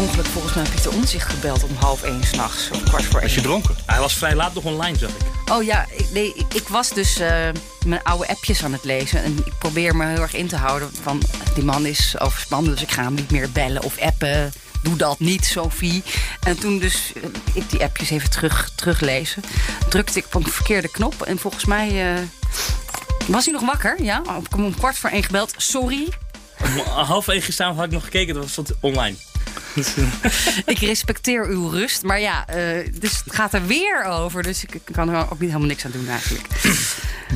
[0.00, 2.70] Ongeluk volgens mij Pieter Omzicht gebeld om half één s'nachts.
[2.70, 3.22] Of kwart voor één.
[3.28, 3.76] Was je dronken?
[3.86, 5.52] Hij was vrij laat nog online, zag ik.
[5.52, 7.48] Oh ja, ik, nee, ik- ik was dus eh,
[7.86, 9.22] mijn oude appjes aan het lezen.
[9.22, 11.22] En ik probeer me heel erg in te houden van...
[11.54, 14.52] die man is overspannen, dus ik ga hem niet meer bellen of appen.
[14.82, 16.02] Doe dat niet, Sophie.
[16.42, 17.22] En toen dus eh,
[17.52, 19.42] ik die appjes even terug, teruglezen...
[19.88, 21.22] drukte ik op een verkeerde knop.
[21.22, 22.22] En volgens mij eh,
[23.26, 24.02] was hij nog wakker.
[24.02, 25.52] Ja, ik heb hem om kwart voor één gebeld.
[25.56, 26.08] Sorry,
[26.64, 29.16] Om half één gisteravond had ik nog gekeken, dat was online.
[30.66, 32.02] Ik respecteer uw rust.
[32.02, 34.42] Maar ja, eh, dus het gaat er weer over.
[34.42, 36.46] Dus ik kan er ook niet helemaal niks aan doen eigenlijk.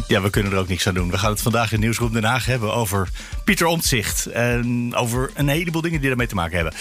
[0.08, 1.10] Ja, we kunnen er ook niks aan doen.
[1.10, 3.08] We gaan het vandaag in Nieuwsroom Den Haag hebben over
[3.44, 4.26] Pieter Omtzigt.
[4.26, 6.74] En over een heleboel dingen die ermee te maken hebben.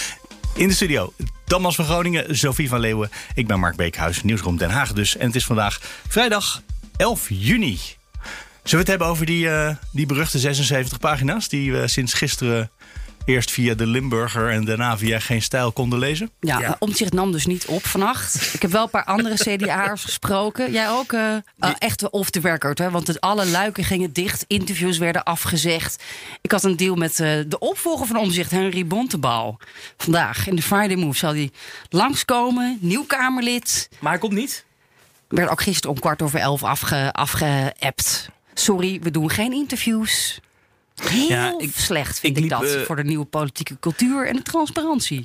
[0.56, 1.14] In de studio,
[1.46, 3.10] Thomas van Groningen, Sophie van Leeuwen.
[3.34, 5.18] Ik ben Mark Beekhuis, Nieuwsroom Den Haag dus.
[5.18, 6.62] En het is vandaag vrijdag
[6.98, 7.80] 11 juni.
[8.64, 11.50] Zullen we het hebben over die, eh, die beruchte 76 pagina's...
[11.50, 12.72] die we sinds gisteren
[13.26, 14.50] eerst via de Limburger...
[14.50, 16.32] en daarna via Geen Stijl konden lezen?
[16.40, 16.76] Ja, Ja.
[16.80, 18.54] Omtzigt nam dus niet op vannacht.
[18.54, 20.72] Ik heb wel een paar andere CDA'ers gesproken.
[20.72, 21.14] Jij ook?
[21.14, 22.90] eh eh, echt off the record, hè?
[22.90, 24.46] Want het, alle luiken gingen dicht.
[24.48, 26.04] Interviews werden afgezegd.
[26.42, 29.60] Ik had een deal met eh, de opvolger van Omzicht, Henry Bontebal.
[29.98, 31.52] Vandaag in de Friday Move zal hij
[31.90, 32.78] langskomen.
[32.82, 33.90] Nieuw Kamerlid.
[34.00, 34.66] maar hij komt niet.
[35.28, 38.30] Werd ook gisteren om kwart over elf afge, afgeappt.
[38.54, 40.40] Sorry, we doen geen interviews.
[40.96, 44.42] Heel Ja, ik- slecht vind ik dat eh, voor de nieuwe politieke cultuur en de
[44.42, 45.24] transparantie.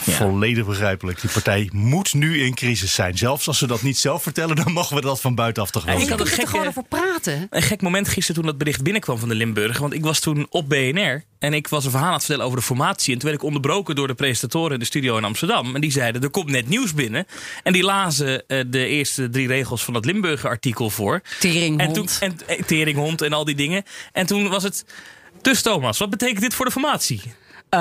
[0.00, 1.20] Volledig begrijpelijk.
[1.20, 3.18] Die partij moet nu in crisis zijn.
[3.18, 6.00] Zelfs als ze dat niet zelf vertellen, dan mogen we dat van buitenaf toch wel.
[6.00, 7.46] Ik had er gekke- gewoon over praten.
[7.50, 9.80] Een gek moment gisteren toen dat bericht binnenkwam van de Limburger.
[9.80, 12.58] Want ik was toen op BNR en ik was een verhaal aan het vertellen over
[12.58, 13.12] de formatie.
[13.12, 15.74] En toen werd ik onderbroken door de presentatoren in de studio in Amsterdam.
[15.74, 17.26] En die zeiden, er komt net nieuws binnen.
[17.62, 21.20] En die lazen eh, de eerste drie regels van dat Limburger artikel voor.
[21.40, 21.80] Teringhond.
[21.80, 23.82] En toen, en, eh, teringhond en al die dingen.
[24.12, 24.84] En toen was het...
[25.46, 27.20] Dus Thomas, wat betekent dit voor de formatie?
[27.68, 27.80] Eh,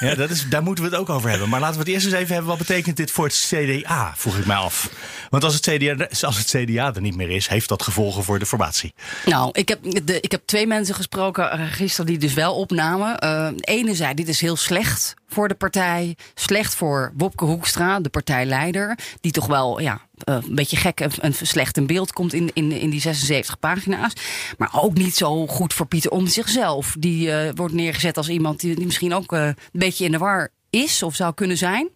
[0.00, 1.48] Ja, dat is, daar moeten we het ook over hebben.
[1.48, 2.48] Maar laten we het eerst eens even hebben.
[2.48, 4.90] Wat betekent dit voor het CDA, vroeg ik mij af.
[5.30, 8.38] Want als het CDA, als het CDA er niet meer is, heeft dat gevolgen voor
[8.38, 8.94] de formatie.
[9.24, 13.16] Nou, ik heb, de, ik heb twee mensen gesproken gisteren die dus wel opnamen.
[13.56, 16.16] De ene zei, dit is heel slecht voor de partij.
[16.34, 18.98] Slecht voor Wopke Hoekstra, de partijleider.
[19.20, 22.50] Die toch wel ja, eh, een beetje gek en, en slecht in beeld komt in,
[22.52, 24.12] in, in die 76 pagina's.
[24.58, 26.94] Maar ook niet zo goed voor Pieter om zichzelf.
[26.98, 30.18] Die eh, wordt neergezet als iemand die, die misschien ook eh, een beetje in de
[30.18, 31.88] war is of zou kunnen zijn.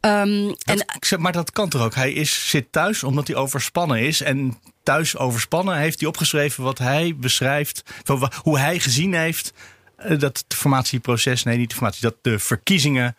[0.00, 1.94] Ehm, Dat, en zeg, maar dat kan toch ook?
[1.94, 4.20] Hij is, zit thuis omdat hij overspannen is.
[4.20, 7.82] En thuis overspannen heeft hij opgeschreven wat hij beschrijft.
[8.42, 9.52] Hoe hij gezien heeft
[10.08, 13.16] dat het formatieproces, nee niet de formatie, dat de verkiezingen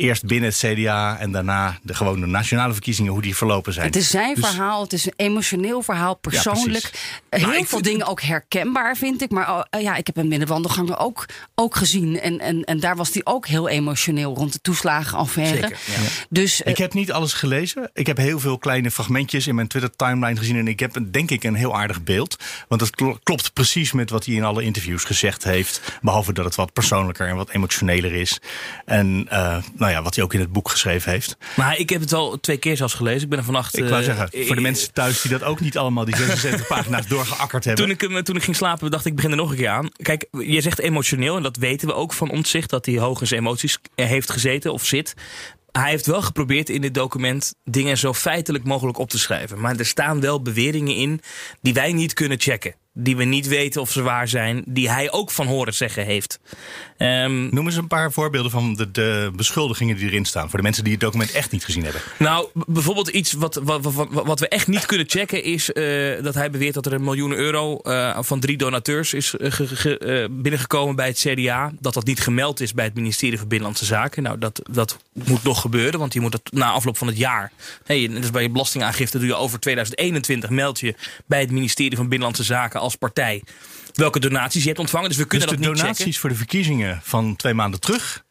[0.00, 3.86] eerst binnen het CDA en daarna de gewone nationale verkiezingen, hoe die verlopen zijn.
[3.86, 6.90] Het is zijn Dus- verhaal, het is een emotioneel verhaal, persoonlijk.
[7.30, 9.30] Heel Maar ik veel dingen ook herkenbaar, vind ik.
[9.30, 12.20] Maar oh, eh, ja, ik heb hem in de wandelgangen ook, ook gezien.
[12.20, 15.54] En, en, en daar was hij ook heel emotioneel rond de toeslagenaffaire.
[15.60, 16.08] Zeker, ja.
[16.28, 17.90] Dus eh, Ik heb niet alles gelezen.
[17.94, 20.56] Ik heb heel veel kleine fragmentjes in mijn Twitter-timeline gezien.
[20.56, 22.36] En ik heb een- denk ik een heel aardig beeld.
[22.68, 25.98] Want het kl- klopt precies met wat hij in alle interviews gezegd heeft.
[26.02, 28.40] Behalve dat het wat persoonlijker en wat emotioneler is.
[28.84, 31.36] En eh, nou ja, wat hij ook in het boek geschreven heeft.
[31.56, 33.22] Maar ik heb het al twee keer zelfs gelezen.
[33.22, 33.76] Ik ben er vannacht...
[33.76, 36.16] Ik wou eh, zeggen, voor de eh, mensen thuis die dat ook niet allemaal, die
[36.26, 37.84] 76 pagina's doorgeakkerd hebben.
[37.84, 39.68] Toen ik, hem, toen ik ging slapen, dacht ik, ik begin er nog een keer
[39.68, 39.88] aan.
[40.02, 43.26] Kijk, je zegt emotioneel, en dat weten we ook van ontzicht, dat hij hoog in
[43.26, 45.14] zijn emoties eh, heeft gezeten of zit.
[45.72, 49.60] Hij heeft wel geprobeerd in dit document dingen zo feitelijk mogelijk op te schrijven.
[49.60, 51.20] Maar er staan wel beweringen in
[51.62, 52.74] die wij niet kunnen checken.
[52.92, 54.62] Die we niet weten of ze waar zijn.
[54.66, 56.38] Die hij ook van horen zeggen heeft.
[56.96, 60.48] Ehm, Noem eens een paar voorbeelden van de, de beschuldigingen die erin staan.
[60.48, 62.00] Voor de mensen die het document echt niet gezien hebben.
[62.18, 66.34] Nou, bijvoorbeeld iets wat, wat, wat, wat we echt niet kunnen checken is eh, dat
[66.34, 70.26] hij beweert dat er een miljoen euro eh, van drie donateurs is ge- ge- eh,
[70.30, 71.72] binnengekomen bij het CDA.
[71.80, 74.22] Dat dat niet gemeld is bij het ministerie van Binnenlandse Zaken.
[74.22, 77.52] Nou, dat, dat moet nog gebeuren, want je moet dat na afloop van het jaar.
[77.84, 80.94] Hey, dus bij je belastingaangifte doe je over 2021 meld je
[81.26, 83.42] bij het ministerie van Binnenlandse Zaken als partij
[83.94, 85.08] welke donaties je hebt ontvangen.
[85.08, 86.20] Dus we Dus kunnen de dat niet donaties checken.
[86.20, 88.24] voor de verkiezingen van twee maanden terug,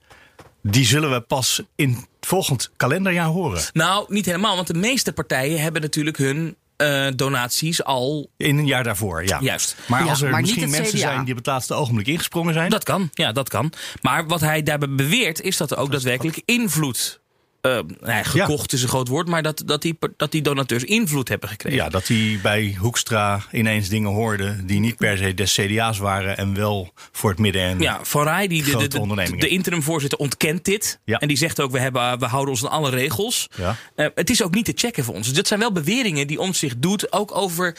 [0.64, 3.62] die zullen we pas in het volgend kalenderjaar horen.
[3.74, 8.30] Nou, niet helemaal, want de meeste partijen hebben natuurlijk hun eh, donaties al.
[8.38, 9.38] In een jaar daarvoor, ja.
[9.42, 9.76] Juist.
[9.88, 10.98] Maar Ja, als er maar misschien mensen CDA.
[10.98, 12.70] zijn die op het laatste ogenblik ingesprongen zijn.
[12.70, 13.74] Dat kan, ja, dat kan.
[14.02, 17.20] Maar wat hij daarbij beweert is dat er ook daadwerkelijk invloed.
[17.62, 21.28] Nou ja, gekocht is een groot woord, maar dat, dat, die, dat die donateurs invloed
[21.28, 21.78] hebben gekregen.
[21.78, 26.38] Ja, dat hij bij Hoekstra ineens dingen hoorde die niet per se des CDA's waren
[26.38, 30.66] en wel voor het midden en Ja, Van Rij, die, de, de, de, interimvoorzitter, ontkent
[30.66, 31.00] dit.
[31.06, 31.20] Ja.
[31.20, 33.48] En die zegt ook, we, hebben, we houden ons aan alle regels.
[33.58, 33.76] Ja.
[33.96, 35.28] Eh, het is ook niet te checken voor ons.
[35.28, 37.12] Dus dat zijn wel beweringen die ons zich doet.
[37.12, 37.78] Ook over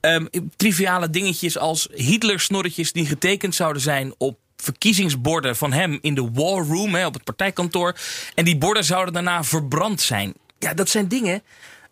[0.00, 0.26] ehm,
[0.56, 6.66] triviale dingetjes als Hitler-snorretjes die getekend zouden zijn op verkiezingsborden van hem in de war
[6.66, 7.96] room, hè, op het partijkantoor.
[8.34, 10.34] En die borden zouden daarna verbrand zijn.
[10.58, 11.42] Ja, dat zijn dingen.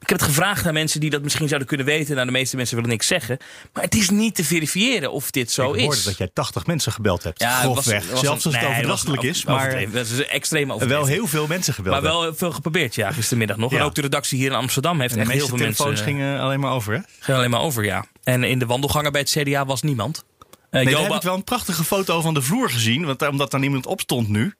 [0.00, 2.14] Ik heb het gevraagd aan mensen die dat misschien zouden kunnen weten.
[2.14, 3.38] Nou, de meeste mensen willen niks zeggen.
[3.72, 6.04] Maar het is niet te verifiëren of dit zo ik hoorde is.
[6.04, 7.40] dat jij 80 mensen gebeld hebt.
[7.40, 8.10] Ja, was- grofweg.
[8.10, 9.44] was Zelfs als het overdrachtelijk is.
[9.44, 9.90] Maar.
[9.90, 13.70] Dat is extreem wel heel veel mensen gebeld Maar wel veel geprobeerd, ja, gistermiddag nog.
[13.70, 13.78] Ja.
[13.78, 15.84] En ook de redactie hier in Amsterdam heeft En de echt heel veel mensen...
[15.84, 17.00] telefoons gingen alleen maar over, hè?
[17.20, 18.04] gingen alleen maar over, ja.
[18.24, 20.24] En in de wandelgangen bij het CDA was niemand.
[20.70, 23.04] Eh, Nee, daar Joba- heb ik wel een prachtige foto van de vloer gezien.
[23.04, 24.54] Want omdat daar niemand op stond nu,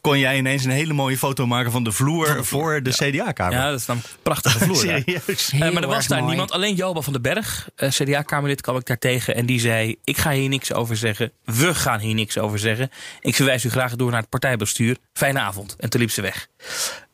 [0.00, 3.58] kon jij ineens een hele mooie foto maken van de vloer, voor de CDA-kamer.
[3.58, 4.76] Ja, dat is dan een prachtige vloer.
[4.76, 5.50] Serieus.
[5.52, 6.30] Eh, maar er was daar mooi.
[6.30, 6.50] niemand.
[6.52, 9.34] Alleen Joba van den Berg, eh, CDA-kamerlid, kwam ik daar tegen.
[9.34, 11.32] En die zei, ik ga hier niks over zeggen.
[11.44, 12.90] We gaan hier niks over zeggen.
[13.20, 14.96] Ik verwijs u graag door naar het partijbestuur.
[15.12, 15.76] Fijne avond.
[15.78, 16.46] En toen liep ze weg.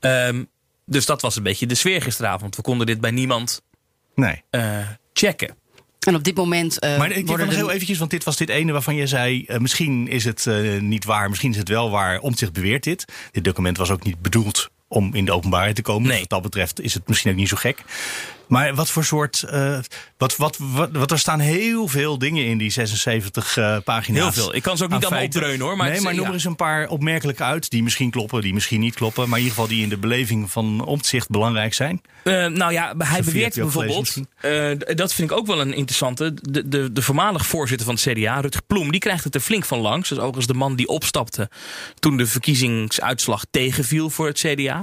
[0.01, 0.45] Ehm,
[0.87, 2.57] dus dat was een beetje de sfeer gisteravond.
[2.57, 3.63] We konden dit bij niemand
[4.15, 4.43] Nee.
[4.51, 4.79] eh,
[5.13, 5.55] checken.
[6.07, 8.37] En op dit moment eh, Maar ik wil nog er- heel eventjes, want dit was
[8.37, 9.45] dit ene waarvan je zei...
[9.45, 12.21] eh, misschien is het eh, niet waar, misschien is het wel waar.
[12.21, 13.05] Omtzigt beweert dit.
[13.33, 16.03] Dit document was ook niet bedoeld om in de openbaarheid te komen.
[16.03, 16.11] Nee.
[16.11, 17.83] Dus wat dat betreft is het misschien ook niet zo gek.
[18.51, 19.43] Maar wat voor soort...
[19.43, 19.79] eh,
[20.17, 24.23] wat, wat, wat, wat, er staan heel veel dingen in die 76 eh, pagina's.
[24.23, 24.55] Heel veel.
[24.55, 26.57] Ik kan ze ook niet allemaal opdreunen, hoor, maar nee, maar noem er eens een
[26.57, 27.71] paar opmerkelijke uit.
[27.71, 29.29] Die misschien kloppen, die misschien niet kloppen.
[29.29, 32.03] Maar in ieder geval die in de beleving van Omtzigt belangrijk zijn.
[32.25, 34.17] Eh, nou ja, hij beweert ook bijvoorbeeld.
[34.97, 36.35] dat vind ik ook wel een interessante.
[36.43, 39.65] De, de, de voormalig voorzitter van het CDA, Rutger Ploem, die krijgt het er flink
[39.65, 40.09] van langs.
[40.09, 41.51] Dat is overigens de man die opstapte
[41.99, 44.83] toen de verkiezingsuitslag tegenviel voor het CDA.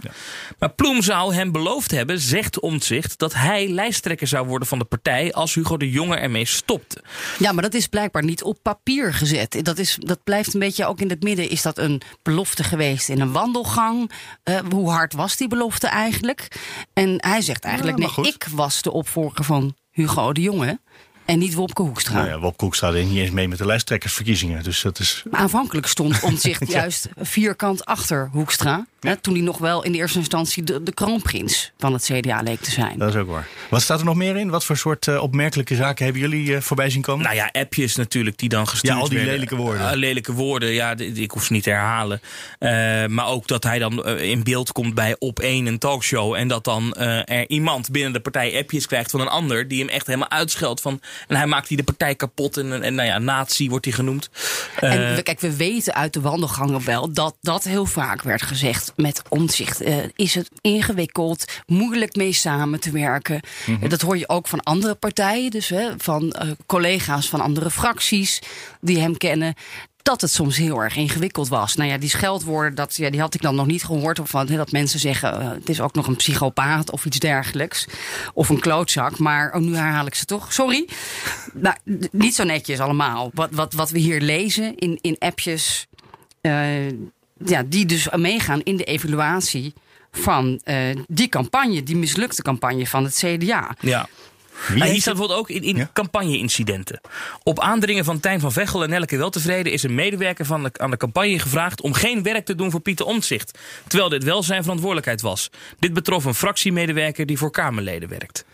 [0.60, 4.86] Maar Ploem zou hem beloofd hebben, zegt Omtzigt, dat hij lijsttrekker zou worden van de
[4.86, 7.02] partij als Hugo de Jonge ermee stopte.
[7.40, 9.66] Ja, maar dat is blijkbaar niet op papier gezet.
[9.66, 11.50] Dat, is, dat blijft een beetje ook in het midden.
[11.50, 14.12] Is dat een belofte geweest in een wandelgang?
[14.44, 16.48] Eh, hoe hard was die belofte eigenlijk?
[16.94, 18.28] En hij zegt eigenlijk: Ja, nee, goed.
[18.28, 20.80] ik was de opvolger van Hugo de Jonge.
[21.28, 22.14] En niet Wopke Hoekstra.
[22.14, 24.64] Nou ja, Wop Koek staat er niet eens mee met de lijsttrekkersverkiezingen.
[24.64, 25.24] Dus dat is...
[25.30, 28.86] Maar aanvankelijk stond Omtzigt juist vierkant achter Hoekstra.
[29.00, 32.42] Hè, toen hij nog wel in de eerste instantie de, de kroonprins van het CDA
[32.42, 32.98] leek te zijn.
[32.98, 33.48] Dat is ook waar.
[33.70, 34.50] Wat staat er nog meer in?
[34.50, 37.24] Wat voor soort eh, opmerkelijke zaken hebben jullie eh, voorbij zien komen?
[37.24, 39.34] Nou ja, appjes natuurlijk die dan gestuurd Ja, al die werden.
[39.34, 39.90] lelijke woorden.
[39.90, 42.22] Eh, lelijke woorden, ja, ik hoef ze niet te herhalen.
[42.60, 42.70] Eh,
[43.06, 46.34] maar ook dat hij dan in beeld komt bij Op 1 een talkshow.
[46.34, 49.68] En dat dan eh, er iemand binnen de partij appjes krijgt van een ander.
[49.68, 50.82] Die hem echt helemaal uitscheldt.
[50.82, 52.58] Van, en hij maakt die de partij kapot.
[52.58, 54.30] En, en nou ja, nazi wordt hij genoemd.
[54.80, 59.22] En kijk, we weten uit de wandelgangen wel dat dat heel vaak werd gezegd met
[59.30, 59.82] omzicht.
[59.82, 63.40] Eh, is het ingewikkeld, moeilijk mee samen te werken?
[63.66, 63.88] Mhm.
[63.88, 68.42] Dat hoor je ook van andere partijen, dus hè, van eh, collega's van andere fracties
[68.82, 69.54] die hem kennen.
[70.02, 71.76] Dat het soms heel erg ingewikkeld was.
[71.76, 74.20] Nou ja, die scheldwoorden, dat, ja, die had ik dan nog niet gehoord.
[74.20, 77.20] Of van, hè, dat mensen zeggen, eh, het is ook nog een psychopaat of iets
[77.20, 77.88] dergelijks.
[78.34, 79.18] Of een klootzak.
[79.18, 80.54] Maar oh, nu herhaal ik ze toch.
[80.54, 80.88] Sorry.
[81.54, 81.76] Nou,
[82.12, 83.32] niet zo netjes allemaal.
[83.34, 85.88] Wat, wat, wat we hier lezen in, in appjes.
[87.46, 89.74] Ja, die dus meegaan in de evaluatie
[90.12, 90.78] van eh,
[91.08, 93.76] die campagne, die mislukte campagne van het CDA.
[93.80, 94.08] ja.
[94.68, 95.90] Wie Ah, hier staat bijvoorbeeld ook in, in Ja?
[95.94, 97.02] campagne-incidenten.
[97.44, 100.92] Op aandringen van Tijn van Veghel en Nelke Weltevreden is een medewerker van de, aan
[100.92, 103.58] de campagne gevraagd om geen werk te doen voor Pieter Omtzigt.
[103.88, 105.50] Terwijl dit wel zijn verantwoordelijkheid was.
[105.80, 108.46] Dit betrof een fractiemedewerker die voor Kamerleden werkt.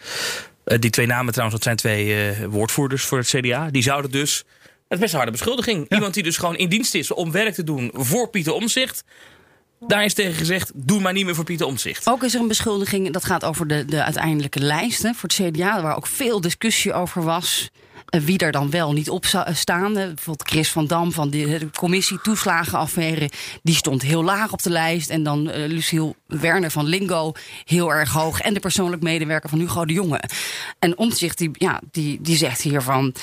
[0.63, 3.69] Eh, die twee namen trouwens, dat zijn twee eh, woordvoerders voor het CDA.
[3.71, 4.43] Die zouden dus.
[4.93, 5.85] Het is best een harde beschuldiging.
[5.93, 9.03] Iemand die dus gewoon in dienst is om werk te doen voor Pieter Omtzigt.
[9.87, 12.07] Daar is tegen gezegd: doe maar niet meer voor Pieter Omtzigt.
[12.09, 15.53] Ook is er een beschuldiging, dat gaat over de, de uiteindelijke lijst hè, voor het
[15.53, 17.69] CDA, waar ook veel discussie over was.
[18.09, 19.97] eh, Wie er dan wel niet op zou staan.
[19.97, 23.29] Eh, Bijvoorbeeld Chris van Dam van de, de commissie toeslagenaffaire.
[23.63, 25.09] Die stond heel laag op de lijst.
[25.09, 27.31] En dan eh Luciel Werner van Lingo
[27.65, 28.39] heel erg hoog.
[28.41, 30.21] En de persoonlijk medewerker van Hugo de Jonge.
[30.79, 33.13] En Omtzigt die, ja, die, die zegt hiervan...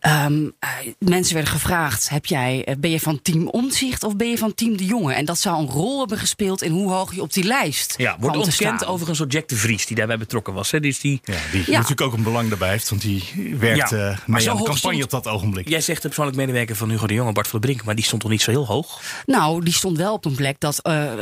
[0.00, 0.68] ehm, eh,
[0.98, 4.54] mensen werden gevraagd, heb jij, eh, ben je van team Omtzigt of ben je van
[4.54, 5.12] team de Jonge?
[5.14, 8.16] En dat zou een rol hebben gespeeld in hoe hoog je op die lijst Ja,
[8.20, 8.88] wordt ontkend staan.
[8.88, 10.70] overigens door Jack de Vries, die daarbij betrokken was.
[10.70, 10.80] Hè.
[10.80, 11.70] Dus die, Ja, die Ja.
[11.72, 13.24] natuurlijk ook een belang daarbij heeft, want die
[13.58, 15.68] werkt Ja, eh, maar mee aan de campagne stond- op dat ogenblik.
[15.68, 18.04] Jij zegt de persoonlijk medewerker van Hugo de Jonge, Bart van der Brink, maar die
[18.04, 19.00] stond toch niet zo heel hoog?
[19.26, 20.82] Nou, die stond wel op een plek dat.
[20.82, 21.12] eh,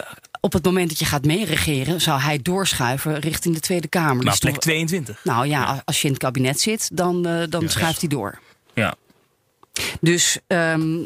[0.45, 4.15] op het moment dat je gaat meeregeren, zou hij doorschuiven richting de Tweede Kamer.
[4.17, 5.21] Nou, Dus plek toch- 22.
[5.25, 8.39] nou ja, als je in het kabinet zit, dan, eh, dan schuift hij door.
[8.75, 8.95] Ja.
[10.01, 10.99] Dus ehm,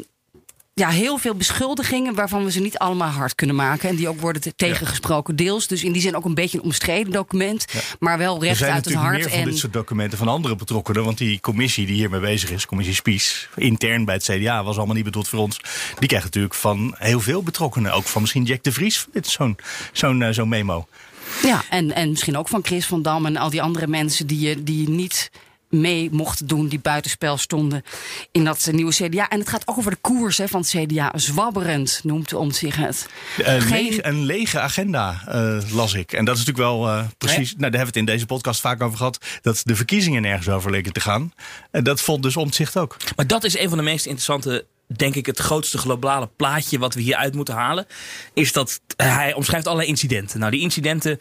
[0.77, 3.89] ja, heel veel beschuldigingen waarvan we ze niet allemaal hard kunnen maken.
[3.89, 5.67] En die ook worden te- tegengesproken deels.
[5.67, 7.65] Dus in die zin ook een beetje een omstreden document.
[7.99, 9.25] Maar wel Er recht zijn uit het natuurlijk hart.
[9.29, 11.03] meer van En dit soort documenten van andere betrokkenen.
[11.03, 14.95] Want die commissie die hiermee bezig is, commissie Spies, intern bij het CDA, was allemaal
[14.95, 15.59] niet bedoeld voor ons.
[15.99, 17.91] Die krijgt natuurlijk van heel veel betrokkenen.
[17.93, 19.05] Ook van misschien Jack de Vries.
[19.13, 19.55] Dit is zo'n
[19.91, 20.87] zo'n eh, zo'n memo.
[21.43, 24.39] Ja, en, en misschien ook van Chris van Dam en al die andere mensen die,
[24.39, 25.31] je- die niet
[25.69, 27.83] mee mochten doen, die buitenspel stonden
[28.31, 29.29] in dat eh, nieuwe CDA.
[29.29, 31.11] En het gaat ook over de koers hè, van het CDA.
[31.15, 33.07] Zwabberend noemt om zich het.
[33.37, 36.13] Een, Geen- lege, een lege agenda eh, las ik.
[36.13, 37.49] En dat is natuurlijk wel eh, precies.
[37.49, 39.25] Nou, daar hebben we het in deze podcast vaak over gehad.
[39.41, 41.33] Dat de verkiezingen nergens over leken te gaan.
[41.71, 42.97] En dat vond dus omzicht ook.
[43.15, 46.93] Maar dat is een van de meest interessante, denk ik, het grootste globale plaatje wat
[46.93, 47.85] we hieruit moeten halen.
[48.33, 50.39] Is dat hij omschrijft allerlei incidenten.
[50.39, 51.19] Nou, die incidenten,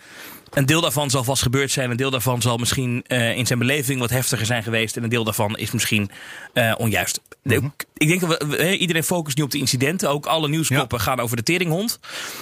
[0.56, 1.90] een deel daarvan zal vast gebeurd zijn.
[1.90, 4.96] Een deel daarvan zal misschien eh, in zijn beleving wat heftiger zijn geweest.
[4.96, 6.10] En een deel daarvan is misschien
[6.52, 7.20] eh, onjuist.
[7.42, 10.10] De- Ik denk dat we, hè, iedereen focust nu op de incidenten.
[10.10, 11.98] Ook alle nieuwskoppen gaan over de teringhond.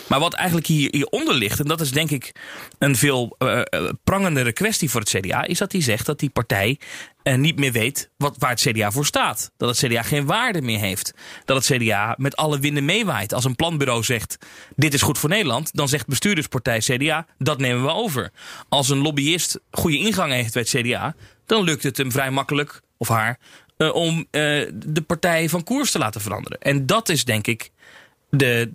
[0.09, 2.33] Maar wat eigenlijk hier, hieronder ligt, en dat is denk ik
[2.79, 3.65] een veel eh, eh,
[4.05, 6.79] prangendere kwestie voor het CDA, is dat hij zegt dat die partij
[7.23, 9.51] eh, niet meer weet wat, waar het CDA voor staat.
[9.57, 11.15] Dat het CDA geen waarde meer heeft.
[11.45, 13.33] Dat het CDA met alle winden meewaait.
[13.35, 14.37] Als een planbureau zegt,
[14.77, 18.03] dit is goed voor Nederland, dan zegt bestuurderspartij CDA, dat nemen we over.
[18.69, 21.15] Als een lobbyist goede ingang heeft bij het CDA,
[21.47, 23.39] dan lukt het hem vrij makkelijk, of haar,
[23.77, 24.41] eh, om eh,
[24.75, 26.59] de partij van koers te laten veranderen.
[26.61, 27.71] En dat is denk ik
[28.31, 28.71] de,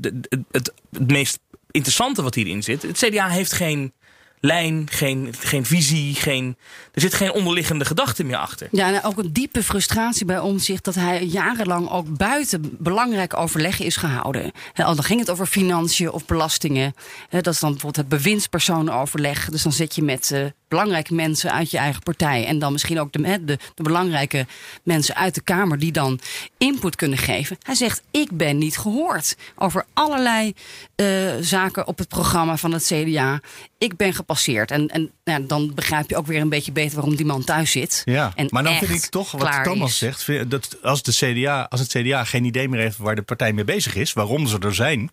[0.51, 1.39] het meest
[1.71, 2.81] interessante wat hierin zit.
[2.81, 3.93] Het CDA heeft geen
[4.39, 6.57] lijn, geen, geen visie, geen,
[6.93, 8.67] er zit geen onderliggende gedachte meer achter.
[8.71, 13.79] Ja, en ook een diepe frustratie bij omzicht dat hij jarenlang ook buiten belangrijk overleg
[13.79, 14.51] is gehouden.
[14.75, 16.95] Al dan ging het over financiën of belastingen.
[17.29, 19.49] Dat is dan bijvoorbeeld het bewindspersonenoverleg.
[19.49, 22.45] Dus dan zit je met eh, belangrijke mensen uit je eigen partij.
[22.45, 24.45] En dan misschien ook de, de belangrijke
[24.83, 26.19] mensen uit de Kamer die dan
[26.57, 27.57] input kunnen geven.
[27.61, 30.53] Hij zegt: Ik ben niet gehoord over allerlei
[30.95, 31.07] eh,
[31.41, 33.39] zaken op het programma van het CDA.
[33.77, 34.71] Ik ben gepasseerd.
[34.71, 37.71] En, en ja, dan begrijp je ook weer een beetje beter waarom die man thuis
[37.71, 38.01] zit.
[38.05, 39.97] Ja, En maar dan vind ik toch, wat Thomas is.
[39.97, 43.53] zegt, dat als, de CDA, als het CDA geen idee meer heeft waar de partij
[43.53, 45.11] mee bezig is, waarom ze er zijn.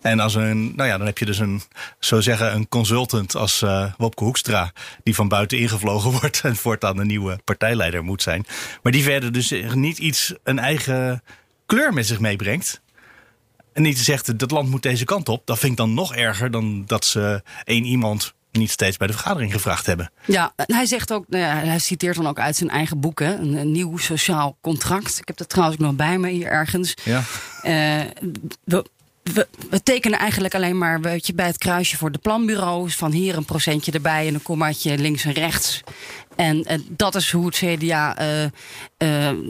[0.00, 1.62] En als een, nou ja, dan heb je dus een,
[1.98, 4.72] zo zeggen, een consultant als eh, Wopke Hoekstra,
[5.02, 8.46] die van buiten ingevlogen wordt en voortaan de nieuwe partijleider moet zijn.
[8.82, 11.22] Maar die verder dus niet iets, een eigen
[11.66, 12.80] kleur met zich meebrengt.
[13.72, 15.46] En niet zegt, dat land moet deze kant op.
[15.46, 19.12] Dat vind ik dan nog erger dan dat ze één iemand niet steeds bij de
[19.12, 20.10] vergadering gevraagd hebben.
[20.24, 23.18] Ja, en hij zegt ook, nou ja, hij citeert dan ook uit zijn eigen boek,
[23.18, 25.18] hè, een, een nieuw sociaal contract.
[25.18, 26.94] Ik heb dat trouwens ook nog bij me hier ergens.
[27.02, 27.22] Ja.
[27.62, 28.00] Eh,
[28.64, 28.84] we,
[29.22, 32.94] we, we tekenen eigenlijk alleen maar weet je, bij het kruisje voor de planbureaus.
[32.96, 35.82] Van hier een procentje erbij en een kommaatje links en rechts.
[36.36, 38.44] En eh, dat is hoe het CDA eh,
[38.96, 39.08] eh,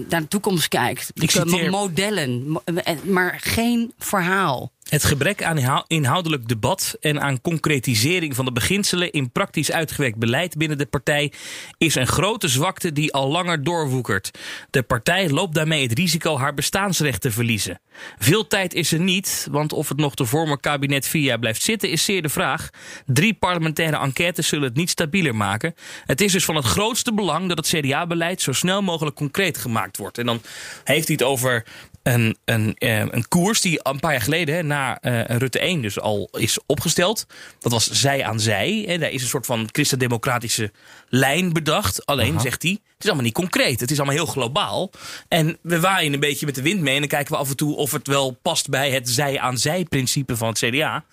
[0.08, 1.10] naar de toekomst kijkt.
[1.14, 4.74] Ik citeer- Modellen, mo- eh, maar geen verhaal.
[4.88, 10.16] Het gebrek aan inhou- inhoudelijk debat en aan concretisering van de beginselen in praktisch uitgewerkt
[10.18, 11.32] beleid binnen de partij
[11.78, 14.30] is een grote zwakte die al langer doorwoekert.
[14.70, 17.80] De partij loopt daarmee het risico haar bestaansrecht te verliezen.
[18.18, 21.62] Veel tijd is er niet, want of het nog de vormer kabinet vier jaar blijft
[21.62, 22.68] zitten is zeer de vraag.
[23.06, 25.74] Drie parlementaire enquêtes zullen het niet stabieler maken.
[26.04, 29.96] Het is dus van het grootste belang dat het CDA-beleid zo snel mogelijk concreet gemaakt
[29.96, 30.18] wordt.
[30.18, 30.42] En dan
[30.84, 31.64] heeft hij het over
[32.02, 35.82] een, een, eh, een koers die een paar jaar geleden hè, na eh, Rutte 1
[35.82, 37.26] dus al is opgesteld.
[37.58, 38.84] Dat was zij aan zij.
[38.86, 38.98] Hè.
[38.98, 40.72] Daar is een soort van christendemocratische
[41.08, 42.06] lijn bedacht.
[42.06, 43.80] Alleen zegt hij, het is allemaal niet concreet.
[43.80, 44.90] Het is allemaal heel globaal.
[45.28, 46.94] En we waaien een beetje met de wind mee.
[46.94, 49.58] En dan kijken we af en toe of het wel past bij het zij aan
[49.58, 51.04] zij principe van het CDA.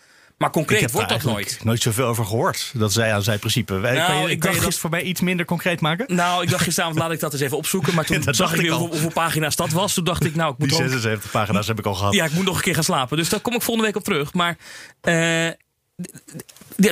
[0.44, 1.60] Maar concreet wordt dat nooit.
[1.64, 2.72] nooit zoveel over gehoord.
[2.74, 3.74] Dat zij aan zijn principe.
[3.74, 6.16] Nou, kan je, ik kan je dat voor mij iets minder concreet maken?
[6.16, 7.96] Nou, ik dacht gisteravond laat ik dat eens even opzoeken.
[7.96, 9.94] Maar toen zag ik weer hoeveel, hoeveel pagina's dat was.
[9.94, 12.14] Toen dacht ik, nou, ik moet Die er ook- 76 pagina's heb ik al gehad.
[12.14, 13.18] Ja, ik moet nog een keer gaan slapen.
[13.18, 14.34] Dus daar kom ik volgende week op terug.
[14.34, 14.58] Maar
[15.02, 15.48] eh,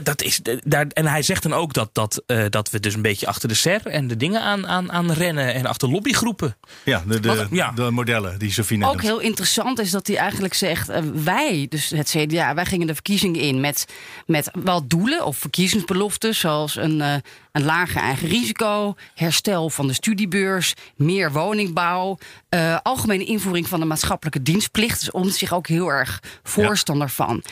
[0.03, 3.01] dat is, daar, en hij zegt dan ook dat, dat, eh, dat we dus een
[3.01, 5.53] beetje achter de SER en de dingen aan, aan, aan rennen.
[5.53, 6.58] En achter lobbygroepen.
[6.84, 7.72] Ja, de, de, Wat- ja.
[7.72, 11.65] de modellen die Sofie net Ook heel interessant is dat hij eigenlijk zegt: eh, wij,
[11.70, 13.86] dus het CDA, wij gingen de verkiezingen in met,
[14.25, 17.13] met wel doelen of verkiezingsbeloftes, zoals een, eh,
[17.51, 22.17] een lager eigen risico, herstel van de studiebeurs, meer woningbouw,
[22.50, 25.00] eh, algemene invoering van de maatschappelijke dienstplicht.
[25.00, 27.43] Dus om zich ook heel erg voorstander van.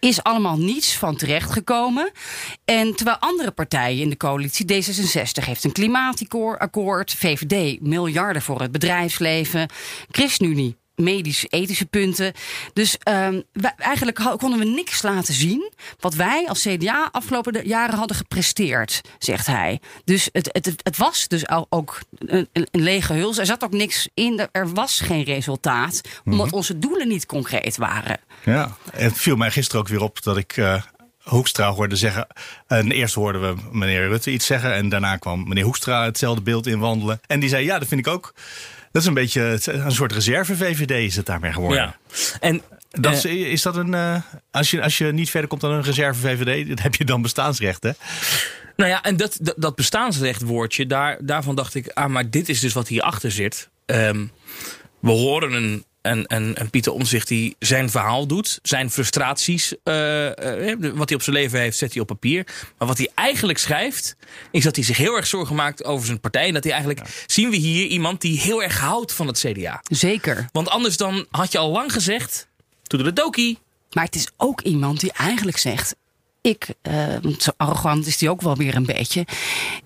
[0.00, 2.10] Is allemaal niets van terechtgekomen.
[2.64, 8.72] En terwijl andere partijen in de coalitie, D66 heeft een klimaatakkoord, VVD miljarden voor het
[8.72, 9.68] bedrijfsleven,
[10.10, 12.32] ChristenUnie medisch-ethische punten.
[12.72, 17.98] Dus ehm, wij, eigenlijk konden we niks laten zien wat wij als CDA afgelopen jaren
[17.98, 19.80] hadden gepresteerd, zegt hij.
[20.04, 23.38] Dus het, het, het, was dus ook een, lege huls.
[23.38, 28.20] Er zat ook niks in, er- was geen resultaat, omdat onze doelen niet concreet waren.
[28.44, 30.82] Ja, het viel mij gisteren ook weer op dat ik eh,
[31.22, 32.26] Hoekstra hoorde zeggen.
[32.66, 34.74] En eerst hoorden we meneer Rutte iets zeggen.
[34.74, 37.20] En daarna kwam meneer Hoekstra hetzelfde beeld inwandelen.
[37.26, 38.34] En die zei: Ja, dat vind ik ook.
[38.94, 41.78] Dat is een beetje een soort reserve-VVD is het daarmee geworden.
[41.82, 41.96] Ja.
[42.40, 43.94] En Dat eh, is, is dat een.
[43.94, 44.16] eh,
[44.50, 47.82] als, je, als je niet verder komt dan een reserve-VVD, dan heb je dan bestaansrecht,
[47.82, 47.90] hè?
[48.76, 52.60] Nou ja, en dat, dat, dat bestaansrechtwoordje, daar, daarvan dacht ik, ah, maar dit is
[52.60, 53.68] dus wat hierachter zit.
[53.86, 54.26] Ehm,
[55.00, 60.70] we horen een, een, een, een Pieter Omzicht die zijn verhaal doet, zijn frustraties, eh,
[60.70, 62.46] eh, wat hij op zijn leven heeft, zet hij op papier.
[62.78, 64.16] Maar wat hij eigenlijk schrijft,
[64.50, 66.46] is dat hij zich heel erg zorgen maakt over zijn partij.
[66.46, 69.80] En dat hij eigenlijk, zien we hier iemand die heel erg houdt van het CDA.
[69.90, 70.48] Zeker.
[70.52, 72.48] Want anders dan had je al lang gezegd,
[72.82, 73.58] toen de dokie.
[73.92, 75.94] Maar het is ook iemand die eigenlijk zegt.
[76.46, 79.26] Ik, eh, want zo arrogant is die ook wel weer een beetje.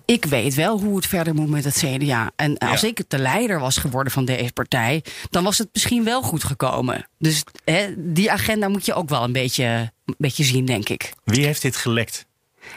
[0.05, 2.31] Ik weet wel hoe het verder moet met het CDA.
[2.35, 2.87] En als Ja.
[2.87, 7.07] ik de leider was geworden van deze partij, dan was het misschien wel goed gekomen.
[7.17, 11.13] Dus hè, die agenda moet je ook wel een beetje, een beetje zien, denk ik.
[11.23, 12.25] Wie heeft dit gelekt?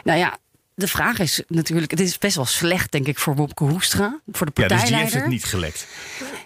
[0.04, 0.38] Nou ja,
[0.74, 4.46] de vraag is natuurlijk, het is best wel slecht, denk ik, voor Wopke Hoekstra, voor
[4.46, 4.98] de Ja, dus die partijleider.
[5.00, 5.86] heeft het niet gelekt.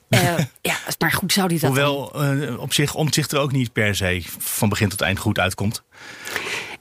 [0.09, 3.52] Eh, ja, maar goed, zou die dat dan- Hoewel eh, op zich omzicht er ook
[3.52, 5.83] niet per se van begin tot eind goed uitkomt.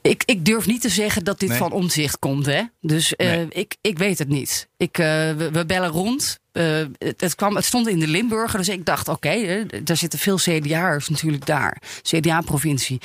[0.10, 1.58] Ik, ik durf niet te zeggen dat dit Nee.
[1.58, 2.46] van omzicht komt.
[2.46, 2.62] Hè?
[2.82, 3.48] Dus eh, Nee.
[3.50, 4.68] ik, ik weet het niet.
[4.78, 6.40] Ik, eh, we, we bellen rond.
[6.52, 6.64] Eh,
[6.98, 8.60] het, het, kwam, het stond in de Limburger.
[8.60, 11.82] Dus ik dacht, oké, daar zitten veel CDA'ers natuurlijk daar.
[12.02, 13.02] CDA-provincie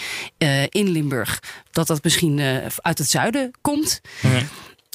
[0.69, 1.43] in Limburg.
[1.71, 2.41] Dat dat misschien
[2.77, 4.01] uit het zuiden komt.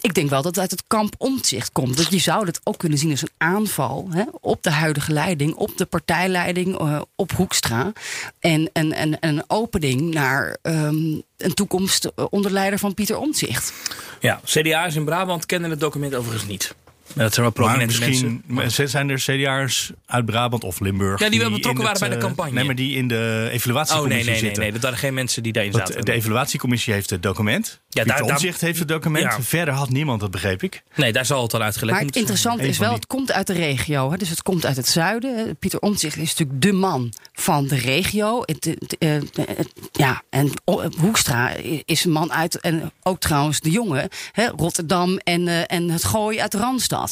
[0.05, 1.97] Ik denk wel dat het uit het kamp omzicht komt.
[1.97, 5.53] Dat je zou het ook kunnen zien als een aanval hè, op de huidige leiding,
[5.53, 7.91] op de partijleiding, eh, op Hoekstra.
[8.39, 13.73] En een opening naar ehm, een toekomst eh, onder leider van Pieter Omtzigt.
[14.19, 16.75] Ja, CDA's in Brabant kennen het document overigens niet.
[17.15, 18.89] Maar dat zijn wel Maar prominente misschien mensen.
[18.89, 21.19] zijn er CDA'ers uit Brabant of Limburg.
[21.19, 22.53] Ja, die wel betrokken het, waren bij de eh, campagne.
[22.53, 24.61] Nee, maar die in de Oh nee, evaluatiecommissie nee, nee, zitten.
[24.63, 24.71] nee.
[24.71, 26.05] Dat waren geen mensen die daarin Want zaten.
[26.05, 27.79] de evaluatiecommissie heeft het document.
[27.89, 29.23] Ja, daar- Omtzigt heeft het document.
[29.23, 29.41] Ja.
[29.41, 30.83] Verder had niemand dat, begreep ik.
[30.95, 33.47] Nee, daar zal het al uitgelegd Maar het interessante is wel, die- het komt uit
[33.47, 34.11] de regio.
[34.11, 35.37] Hè, dus het komt uit het zuiden.
[35.37, 35.53] hè.
[35.55, 38.41] Pieter Omtzigt is natuurlijk de man van de regio.
[38.45, 40.51] Het, het, eh, het- ja, en
[40.99, 41.51] Hoekstra
[41.85, 46.03] is een man uit, en ook trouwens de jongen, hè, Rotterdam en, eh, en het
[46.03, 47.04] Gooi uit Randstad.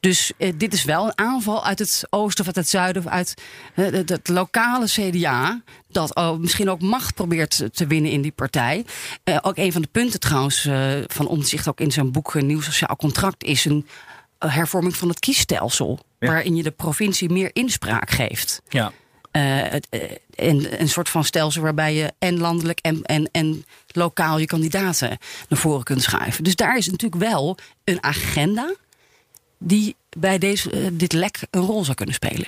[0.00, 3.10] Dus eh, dit is wel een aanval uit het oosten of uit het zuiden, of
[3.10, 3.34] uit
[3.74, 5.62] eh, het, het lokale CDA.
[5.88, 8.84] Dat oh, misschien ook macht probeert te winnen in die partij.
[9.24, 12.42] Eh, ook een van de punten trouwens eh, van Omtzigt, ook in zijn boek eh,
[12.42, 13.86] Nieuw Sociaal Contract, is een
[14.38, 15.98] eh, hervorming van het kiesstelsel.
[16.18, 16.28] Ja.
[16.28, 18.62] Waarin je de provincie meer inspraak geeft.
[18.68, 18.92] Ja.
[19.30, 20.00] Eh, het, eh,
[20.34, 25.18] en een soort van stelsel waarbij je en landelijk en, en, en lokaal je kandidaten
[25.48, 26.44] naar voren kunt schuiven.
[26.44, 28.74] Dus daar is natuurlijk wel een agenda
[29.58, 32.46] die bij deze, eh, dit lek een rol zou kunnen spelen.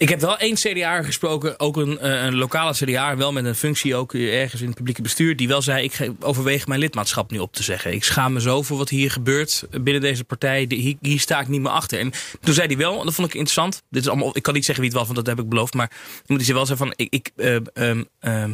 [0.00, 3.54] Ik heb wel één CDA gesproken, ook een, eh, een lokale CDA, wel met een
[3.54, 7.38] functie ook ergens in het publieke bestuur, die wel zei: Ik overweeg mijn lidmaatschap nu
[7.38, 7.92] op te zeggen.
[7.92, 10.64] Ik schaam me zo voor wat hier gebeurt binnen deze partij.
[10.68, 11.98] Hier, hier sta ik niet meer achter.
[11.98, 13.82] En toen zei hij wel, dat vond ik interessant.
[13.90, 15.74] Dit is allemaal, ik kan niet zeggen wie het was, want dat heb ik beloofd.
[15.74, 15.90] Maar
[16.26, 18.52] moet hij wel zeggen: van, ik, ik, eh, ehm, ehm,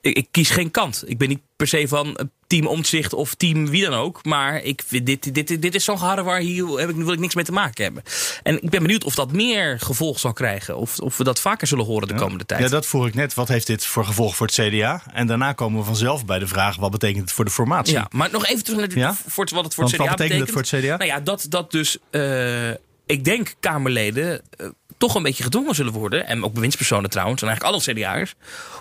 [0.00, 1.04] ik, ik kies geen kant.
[1.06, 4.24] Ik ben niet per se van eh, team Omtzigt of team wie dan ook.
[4.24, 7.34] Maar ik dit, dit, dit, is zo'n harde waar hier heb ik, wil ik niks
[7.34, 8.02] mee te maken hebben.
[8.42, 10.76] En ik ben benieuwd of dat meer gevolg zal krijgen.
[10.76, 12.60] Of, of we dat vaker zullen horen de komende tijd.
[12.60, 13.34] Ja, dat vroeg ik net.
[13.34, 15.02] Wat heeft dit voor gevolg voor het CDA?
[15.12, 17.94] En daarna komen we vanzelf bij de vraag: wat betekent het voor de formatie?
[17.94, 19.16] Ja, maar nog even terug naar dit- Ja?
[19.26, 20.96] voor wat het voor het CDA wat betekent het voor het CDA?
[20.96, 22.70] Nou ja, dat, dat dus, eh,
[23.06, 24.66] ik denk Kamerleden eh,
[24.98, 26.26] toch een beetje gedwongen zullen worden.
[26.26, 28.34] En ook bewindspersonen trouwens, en eigenlijk alle CDA'ers.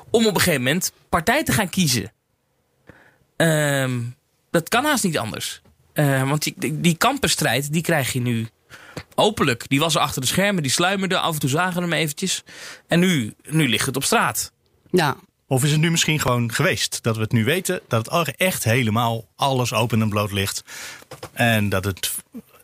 [0.10, 2.12] Om op een gegeven moment partij te gaan kiezen.
[3.38, 4.00] Ehm,
[4.52, 5.62] dat kan haast niet anders.
[5.94, 8.48] Eh, want die, die, die kampenstrijd, die krijg je nu
[9.16, 9.70] openlijk.
[9.70, 11.20] Die was er achter de schermen, die sluimerde.
[11.20, 12.44] Af en toe zagen we hem eventjes.
[12.88, 14.52] En nu, nu ligt het op straat.
[14.92, 15.16] Ja,
[15.48, 17.04] Of is het nu misschien gewoon geweest?
[17.04, 20.64] Dat we het nu weten, dat het al echt helemaal alles open en bloot ligt.
[21.34, 22.16] En dat het,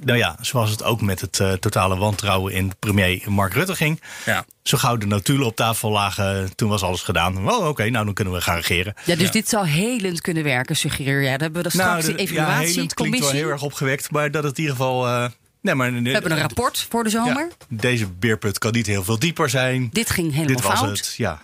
[0.05, 4.01] nou ja, zoals het ook met het eh, totale wantrouwen in premier Mark Rutte ging.
[4.25, 4.45] Ja.
[4.63, 7.49] Zo gauw de notulen op tafel lagen, toen was alles gedaan.
[7.49, 8.93] Oh, oké, nou dan kunnen we gaan regeren.
[9.05, 11.31] ja dus dit zou helend kunnen werken, suggereer jij.
[11.31, 14.11] Dan hebben we dan straks Nou, die de- ja, helend klinkt wel heel erg opgewekt,
[14.11, 15.07] maar dat het in ieder geval...
[15.07, 15.25] eh,
[15.61, 17.47] nee, maar, we hebben een rapport voor de zomer.
[17.69, 19.89] deze beerput kan niet heel veel dieper zijn.
[19.91, 20.97] Dit ging helemaal Dit was fout.
[20.97, 21.39] het, ja.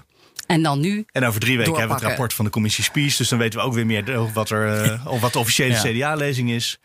[0.48, 3.17] En dan nu En over drie weken hebben we het rapport van de commissie Spies.
[3.17, 5.74] Dus dan weten we ook weer meer over wat, er, eh, over wat de officiële
[5.74, 5.82] Ja.
[6.13, 6.80] CDA-lezing is.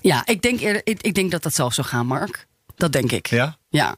[0.00, 2.46] Ja, ik denk, eerder, ik, ik denk dat dat zelfs zou gaan, Mark.
[2.76, 3.26] Dat denk ik.
[3.26, 3.56] Ja?
[3.68, 3.96] Ja.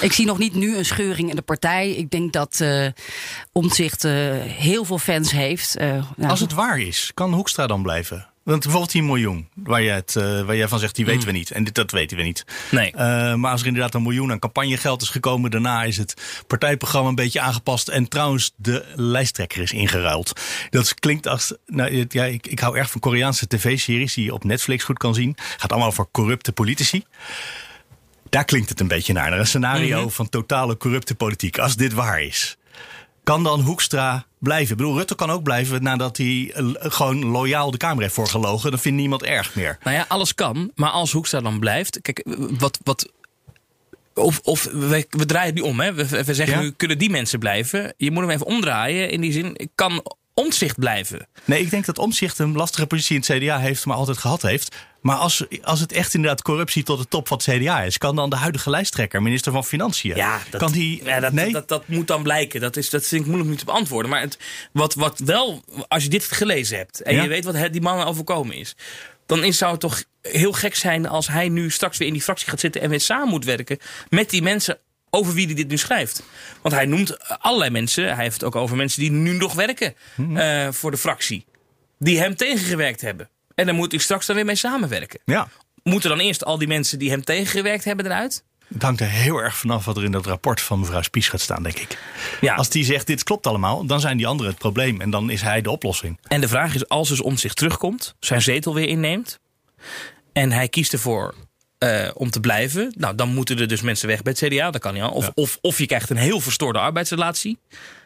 [0.00, 1.90] Ik zie nog niet nu een scheuring in de partij.
[1.90, 2.86] Ik denk dat uh,
[3.52, 5.80] Omtzigt uh, heel veel fans heeft.
[5.80, 8.29] Uh, nou, Als het waar is, kan Hoekstra dan blijven?
[8.50, 11.32] Want bijvoorbeeld 10 miljoen, waar, je het, uh, waar jij van zegt, die weten we
[11.32, 11.50] niet.
[11.50, 12.44] En dit, dat weten we niet.
[12.70, 12.92] Nee.
[12.92, 17.08] Uh, maar als er inderdaad een miljoen aan campagnegeld is gekomen, daarna is het partijprogramma
[17.08, 17.88] een beetje aangepast.
[17.88, 20.40] En trouwens, de lijsttrekker is ingeruild.
[20.70, 21.54] Dat klinkt als.
[21.66, 25.14] Nou, ja, ik, ik hou erg van Koreaanse tv-series die je op Netflix goed kan
[25.14, 25.36] zien.
[25.56, 27.04] Gaat allemaal over corrupte politici.
[28.28, 29.32] Daar klinkt het een beetje naar.
[29.32, 30.10] Een scenario mm -hmm.
[30.10, 31.58] van totale corrupte politiek.
[31.58, 32.56] Als dit waar is.
[33.30, 34.70] Kan dan Hoekstra blijven?
[34.70, 38.70] Ik bedoel, Rutte kan ook blijven nadat hij gewoon loyaal de Kamer heeft voorgelogen.
[38.70, 39.78] Dan vindt niemand erg meer.
[39.82, 40.70] Nou ja, alles kan.
[40.74, 42.00] Maar als Hoekstra dan blijft.
[42.00, 42.26] Kijk,
[42.58, 42.78] wat.
[42.84, 43.12] wat
[44.14, 45.80] of, of we, we draaien het nu om.
[45.80, 45.94] Hè?
[45.94, 46.60] We, we zeggen ja?
[46.60, 47.94] nu, kunnen die mensen blijven?
[47.96, 49.10] Je moet hem even omdraaien.
[49.10, 50.02] In die zin, kan
[50.34, 51.26] omzicht blijven.
[51.44, 54.42] Nee, ik denk dat omzicht een lastige positie in het CDA heeft, maar altijd gehad
[54.42, 54.76] heeft.
[55.00, 58.16] Maar als, als het echt inderdaad corruptie tot de top van het CDA is, kan
[58.16, 61.52] dan de huidige lijsttrekker, minister van Financiën, ja, dat, kan die, ja, dat, nee?
[61.52, 62.60] dat, dat, moet dan blijken.
[62.60, 64.10] Dat, is, dat vind ik moeilijk om te beantwoorden.
[64.10, 64.38] Maar het,
[64.72, 67.22] wat, wat wel, als je dit gelezen hebt en ja?
[67.22, 68.76] je weet wat die man overkomen is,
[69.26, 72.22] dan is, zou het toch heel gek zijn als hij nu straks weer in die
[72.22, 74.78] fractie gaat zitten en weer samen moet werken met die mensen
[75.10, 76.22] over wie hij dit nu schrijft.
[76.62, 78.14] Want hij noemt allerlei mensen.
[78.14, 80.36] Hij heeft het ook over mensen die nu nog werken hmm.
[80.36, 81.44] uh, voor de fractie.
[81.98, 83.28] Die hem tegengewerkt hebben.
[83.54, 85.20] En dan moet hij straks dan weer mee samenwerken.
[85.24, 85.48] Ja.
[85.82, 88.44] Moeten dan eerst al die mensen die hem tegengewerkt hebben eruit?
[88.72, 91.40] Het hangt er heel erg vanaf wat er in dat rapport van mevrouw Spies gaat
[91.40, 91.98] staan, denk ik.
[92.40, 92.54] Ja.
[92.54, 95.00] Als die zegt dit klopt allemaal, dan zijn die anderen het probleem.
[95.00, 96.18] En dan is hij de oplossing.
[96.22, 99.38] En de vraag is, als dus om zich terugkomt, zijn zetel weer inneemt.
[100.32, 101.34] En hij kiest ervoor
[101.84, 102.94] uh, om te blijven.
[102.96, 104.70] Nou, dan moeten er dus mensen weg bij het CDA.
[104.70, 105.02] Dat kan niet.
[105.02, 105.32] Of, ja.
[105.34, 107.58] of, of je krijgt een heel verstoorde arbeidsrelatie.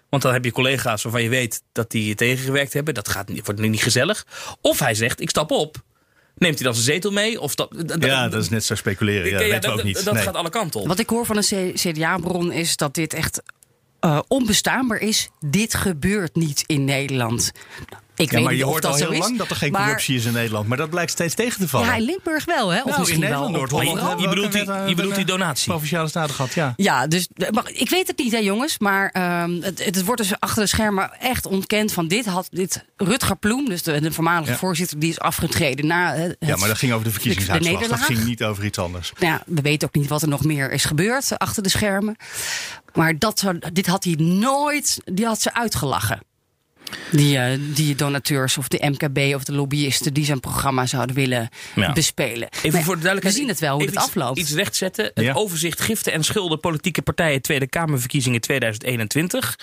[0.08, 2.94] Want dan heb je collega's waarvan je weet dat die je tegengewerkt hebben.
[2.94, 4.26] Dat gaat, wordt nu niet gezellig.
[4.60, 5.82] Of hij zegt, ik stap op.
[6.36, 7.40] Neemt hij dan zijn zetel mee?
[7.40, 9.30] Of dat, dat, ja, dat is net zo speculeren.
[9.30, 10.04] Ja, ja, dat, ook niet.
[10.04, 10.22] dat nee.
[10.22, 10.86] gaat alle kanten op.
[10.86, 13.42] Wat ik hoor van een CDA-bron is dat dit echt
[14.04, 15.28] uh, onbestaanbaar is.
[15.40, 17.52] Dit gebeurt niet in Nederland.
[18.16, 19.18] Ik ja, weet maar niet je of hoort dat al zo heel is.
[19.18, 20.68] lang dat er geen maar, corruptie is in Nederland.
[20.68, 21.86] Maar dat blijkt steeds tegen te vallen.
[21.86, 22.78] Ja, in Limburg wel, hè?
[22.78, 23.60] Of nou, misschien in Nederland, wel.
[23.60, 24.20] Noord-Holland.
[24.20, 25.70] Je, je bedoelt die, je bedoelt die donatie.
[25.70, 26.72] Provinciale staten gehad, ja.
[26.76, 28.78] Ja, dus maar, ik weet het niet, hè, jongens.
[28.78, 32.84] Maar um, het, het, wordt dus achter de schermen echt ontkend van dit had dit
[32.96, 34.56] Rutger Ploem, dus de, de voormalige ja.
[34.56, 36.14] voorzitter, die is afgetreden na.
[36.14, 37.82] Het, ja, maar dat ging over de verkiezingsuitslag.
[37.82, 39.12] De dat ging niet over iets anders.
[39.18, 42.16] Nou, ja, we weten ook niet wat er nog meer is gebeurd achter de schermen.
[42.94, 46.20] Maar dat dit had hij nooit, die had ze uitgelachen.
[47.10, 47.44] Die, uh,
[47.74, 51.92] die donateurs of de MKB of de lobbyisten die zijn programma zouden willen ja.
[51.92, 52.48] bespelen.
[52.50, 53.34] Even maar voor de duidelijkheid.
[53.34, 54.38] We zien het wel hoe het afloopt.
[54.38, 55.04] Iets rechtzetten.
[55.14, 55.32] Het ja.
[55.32, 59.58] overzicht giften en schulden politieke partijen Tweede Kamerverkiezingen 2021.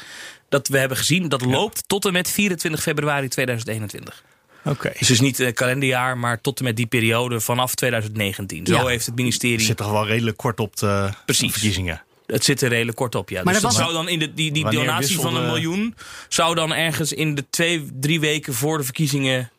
[0.50, 1.84] Dat we hebben gezien, dat loopt ja.
[1.88, 4.24] tot en met 24 februari 2021.
[4.64, 4.70] Oké.
[4.70, 4.92] Okay.
[4.92, 8.66] Dus het is niet een kalenderjaar, maar tot en met die periode vanaf 2019.
[8.66, 9.58] Zo heeft het ministerie.
[9.58, 11.52] Het zit toch wel redelijk kort op de Precies.
[11.52, 12.04] verkiezingen.
[12.32, 13.44] Het zit er redelijk kort op, ja.
[13.44, 15.30] Maar dus dat zou dan in de, die, die donatie wisselde...
[15.30, 15.96] van een miljoen...
[16.30, 19.52] zou dan ergens in de twee, drie weken voor de verkiezingen...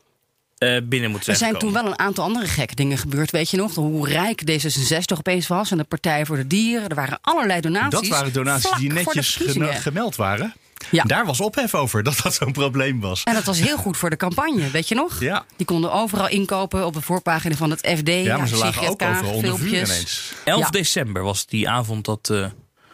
[0.58, 3.50] Uh, binnen moeten zijn Er zijn toen wel een aantal andere gekke dingen gebeurd, weet
[3.50, 3.74] je nog?
[3.74, 6.88] Hoe rijk D66 opeens was en de Partij voor de Dieren.
[6.88, 8.00] Er waren allerlei donaties.
[8.00, 10.54] Dat waren donaties die netjes gemeld waren.
[10.90, 11.02] Ja.
[11.04, 13.22] Daar was ophef over dat dat zo'n probleem was.
[13.24, 15.20] En dat was heel goed voor de campagne, weet je nog?
[15.20, 15.44] Ja.
[15.56, 18.08] Die konden overal inkopen op de voorpagina van het FD.
[18.08, 19.90] Ja, maar ze lagen ook overal onder vuur filmpjes.
[19.90, 20.32] ineens.
[20.44, 20.70] 11 Ja.
[20.70, 22.46] december was die avond dat uh,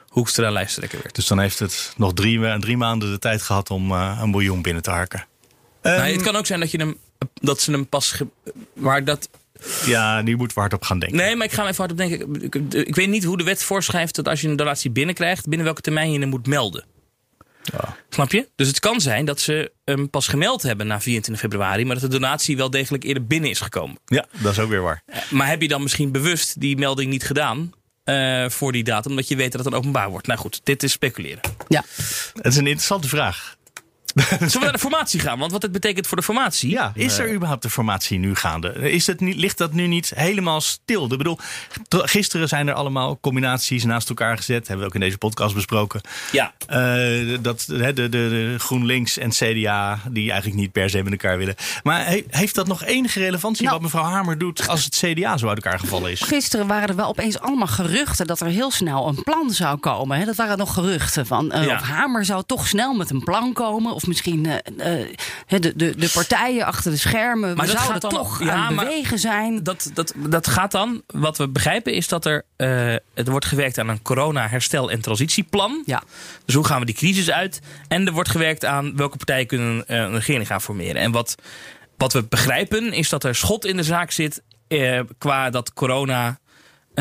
[0.08, 1.14] Hoekstra lijsttrekker werd.
[1.14, 4.62] Dus dan heeft het nog drie, drie maanden de tijd gehad om uh, een miljoen
[4.62, 5.26] binnen te harken.
[5.82, 6.96] Nou, het kan ook zijn dat, je hem,
[7.34, 8.10] dat ze hem pas...
[8.12, 8.26] Ge
[8.74, 9.28] maar dat,
[9.86, 11.18] Ja, nu moeten we hard op gaan denken.
[11.18, 12.34] Nee, maar ik ga even hard op denken.
[12.42, 15.46] Ik, ik, ik weet niet hoe de wet voorschrijft dat als je een donatie binnenkrijgt...
[15.46, 16.84] binnen welke termijn je hem moet melden.
[17.72, 17.96] Ja.
[18.08, 18.48] Snap je?
[18.56, 21.84] Dus het kan zijn dat ze hem pas gemeld hebben na 24 februari...
[21.84, 23.98] maar dat de donatie wel degelijk eerder binnen is gekomen.
[24.04, 25.02] Ja, dat is ook weer waar.
[25.30, 27.72] Maar heb je dan misschien bewust die melding niet gedaan...
[28.04, 30.26] Uh, voor die datum, omdat je weet dat het dan openbaar wordt.
[30.26, 31.40] Nou goed, dit is speculeren.
[31.68, 31.84] Ja.
[32.34, 33.56] Het is een interessante vraag.
[34.38, 35.38] Zullen we naar de formatie gaan?
[35.38, 36.70] Want wat het betekent voor de formatie.
[36.70, 38.90] Ja, is er überhaupt de formatie nu gaande?
[38.90, 41.02] Is het niet, ligt dat nu niet helemaal stil?
[41.04, 41.38] Ik bedoel,
[41.88, 44.68] gisteren zijn er allemaal combinaties naast elkaar gezet.
[44.68, 46.00] Hebben we ook in deze podcast besproken.
[46.32, 46.52] Ja.
[46.70, 51.38] Uh, dat de, de, de, GroenLinks en CDA, die eigenlijk niet per se met elkaar
[51.38, 51.54] willen.
[51.82, 53.74] Maar he, heeft dat nog enige relevantie Nou.
[53.74, 56.20] wat mevrouw Hamer doet als het CDA zo uit elkaar gevallen is?
[56.20, 60.18] Gisteren waren er wel opeens allemaal geruchten dat er heel snel een plan zou komen.
[60.18, 60.24] Hè?
[60.24, 61.74] Dat waren nog geruchten van uh, Ja.
[61.74, 63.92] of Hamer zou toch snel met een plan komen.
[63.94, 64.54] Of misschien uh,
[65.46, 68.74] de, de, de partijen achter de schermen Maar dat zouden gaat dan- toch ja, aan
[68.74, 69.62] maar- bewegen zijn.
[69.62, 71.02] Dat, dat, dat gaat dan.
[71.06, 75.82] Wat we begrijpen is dat er, eh, er wordt gewerkt aan een corona-herstel- en transitieplan.
[75.86, 76.02] Ja.
[76.44, 77.60] Dus hoe gaan we die crisis uit?
[77.88, 81.00] En er wordt gewerkt aan welke partijen kunnen eh, een regering gaan formeren.
[81.00, 81.34] En wat,
[81.96, 86.26] wat we begrijpen is dat er schot in de zaak zit eh, qua dat corona
[86.28, 86.34] eh,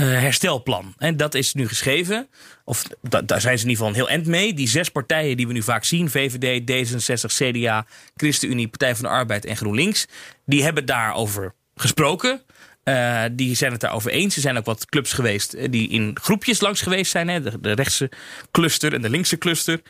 [0.01, 0.93] herstelplan.
[0.97, 2.27] En dat is nu geschreven.
[2.65, 4.53] Of da- daar zijn ze in ieder geval een heel eind mee.
[4.53, 9.09] Die zes partijen die we nu vaak zien: VVD, D66, CDA, ChristenUnie, Partij van de
[9.11, 10.07] Arbeid en GroenLinks.
[10.45, 12.41] Die hebben daarover gesproken.
[12.83, 14.35] Eh, die zijn het daarover eens.
[14.35, 17.27] Er zijn ook wat clubs geweest eh, die in groepjes langs geweest zijn.
[17.27, 17.41] Hè?
[17.41, 18.11] De, de rechtse
[18.51, 19.81] cluster en de linkse cluster.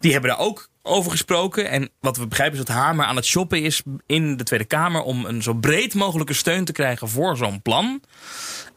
[0.00, 1.70] Die hebben daar ook over gesproken.
[1.70, 5.02] En wat we begrijpen is dat Hamer aan het shoppen is in de Tweede Kamer
[5.02, 8.02] om een zo breed mogelijke steun te krijgen voor zo'n plan.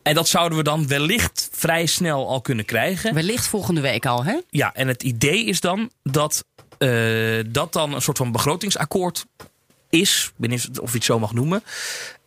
[0.10, 3.14] En dat zouden we dan wellicht vrij snel al kunnen krijgen.
[3.14, 4.40] Wellicht volgende week al, hè?
[4.50, 6.46] Ja, en het idee is dan dat
[6.78, 6.90] eh,
[7.48, 9.26] dat dan een soort van begrotingsakkoord
[9.90, 10.32] is.
[10.82, 11.64] Of je het zo mag noemen.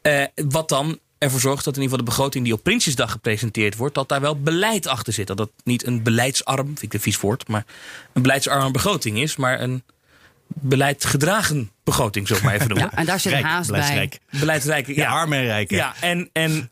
[0.02, 3.76] Eh, wat dan ervoor zorgt dat in ieder geval de begroting die op Prinsjesdag gepresenteerd
[3.76, 5.26] wordt, dat daar wel beleid achter zit.
[5.26, 7.64] Dat dat niet een beleidsarm, vind ik een vies woord, maar
[8.12, 9.82] een beleidsarme begroting is, maar een
[10.54, 12.88] beleidgedragen begroting, zo maar even noemen.
[12.92, 13.78] Ja, en daar zit Rijk, haast bij.
[13.80, 14.18] beleidsrijk.
[14.40, 15.70] Beleidsrijke, Ja, arm en rijk.
[15.70, 15.76] hè?
[15.76, 16.70] ja, en, en,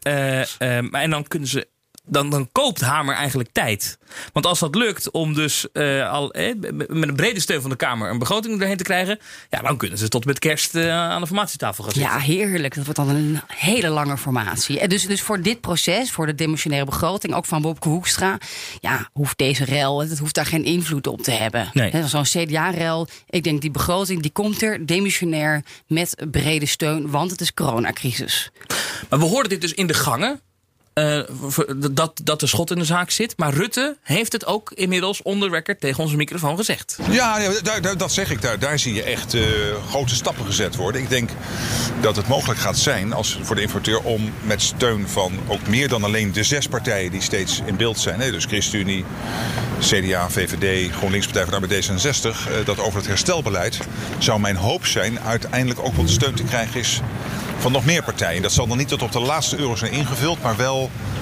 [0.91, 1.69] maar en dan kunnen ze.
[2.07, 3.99] Dan, dan koopt Hamer eigenlijk tijd.
[4.33, 6.55] Want als dat lukt om dus eh, al eh,
[6.89, 9.19] met een brede steun van de Kamer een begroting erheen te krijgen.
[9.51, 12.13] Ja, dan kunnen ze tot met kerst eh, aan de formatietafel gaan zitten.
[12.13, 12.75] Ja, heerlijk.
[12.75, 14.81] Dat wordt dan een hele lange formatie.
[14.81, 18.39] En dus, dus voor dit proces, voor de demissionaire begroting, ook van Bobke Hoekstra,
[18.81, 21.71] ja, hoeft deze rel, het hoeft daar geen invloed op te hebben.
[21.73, 22.07] Nee.
[22.07, 27.41] Zo'n CDA-rel, ik denk die begroting, die komt er demissionair met brede steun, want het
[27.41, 28.51] is coronacrisis.
[29.09, 30.41] Maar we hoorden dit dus in de gangen.
[30.93, 31.21] Eh,
[31.91, 33.35] dat, dat de schot in de zaak zit.
[33.37, 36.99] Maar Rutte heeft het ook inmiddels onder record tegen onze microfoon gezegd.
[37.11, 37.39] Ja,
[37.97, 38.43] dat zeg ik.
[38.43, 39.43] Daar, daar zie je echt eh,
[39.89, 41.01] grote stappen gezet worden.
[41.01, 41.31] Ik denk
[42.01, 45.89] dat het mogelijk gaat zijn als, voor de informateur om met steun van ook meer
[45.89, 48.19] dan alleen de zes partijen die steeds in beeld zijn.
[48.19, 49.05] Dus ChristenUnie,
[49.81, 52.49] CDA, VVD, GroenLinks, Partij van de Arbeid, D66.
[52.49, 53.79] eh, dat over het herstelbeleid
[54.19, 57.01] zou mijn hoop zijn uiteindelijk ook wat steun te krijgen is
[57.61, 58.43] van nog meer partijen.
[58.43, 60.80] Dat zal dan niet tot op de laatste euro zijn ingevuld, maar wel,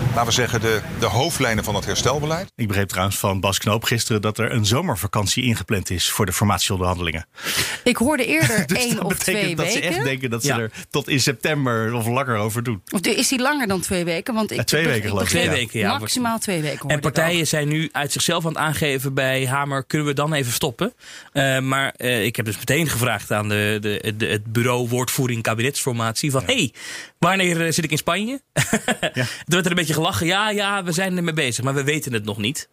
[0.09, 2.53] laten we zeggen, de, de hoofdlijnen van het herstelbeleid.
[2.57, 6.33] Ik begreep trouwens van Bas Knoop gisteren dat er een zomervakantie ingepland is voor de
[6.33, 7.27] formatieonderhandelingen.
[7.85, 10.05] Ik hoorde eerder Dus één dat of betekent twee dat ze echt weken.
[10.05, 10.59] denken dat ze Ja.
[10.59, 12.83] er tot in september of langer over doen.
[12.91, 14.35] Of is die langer dan twee weken?
[14.35, 15.39] Want ik, Ja, twee ik- weken geloof ik, ja.
[15.39, 15.99] Twee weken, ja.
[15.99, 16.89] Maximaal twee weken.
[16.89, 20.53] En partijen zijn nu uit zichzelf aan het aangeven bij Hamer: kunnen we dan even
[20.53, 20.93] stoppen?
[21.33, 25.43] Eh, maar eh, ik heb dus meteen gevraagd aan de, de, de- het bureau woordvoering
[25.43, 26.73] kabinetsformatie: van hey,
[27.19, 28.41] wanneer eh, zit ik in Spanje?
[29.49, 30.27] Werd er een beetje gelachen.
[30.27, 32.69] Ja, ja, we zijn ermee bezig, maar we weten het nog niet.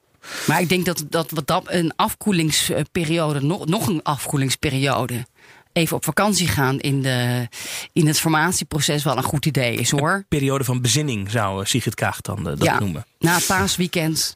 [0.48, 5.26] Maar ik denk dat, dat wat dat een afkoelingsperiode, nog, nog een afkoelingsperiode.
[5.74, 7.48] Even op vakantie gaan in, de,
[7.94, 10.26] in het formatieproces wel een goed idee is hoor.
[10.28, 13.06] Periode van bezinning zou eh, Sigrid Kaag dan eh, dat ja, noemen.
[13.26, 14.36] Na paasweekend.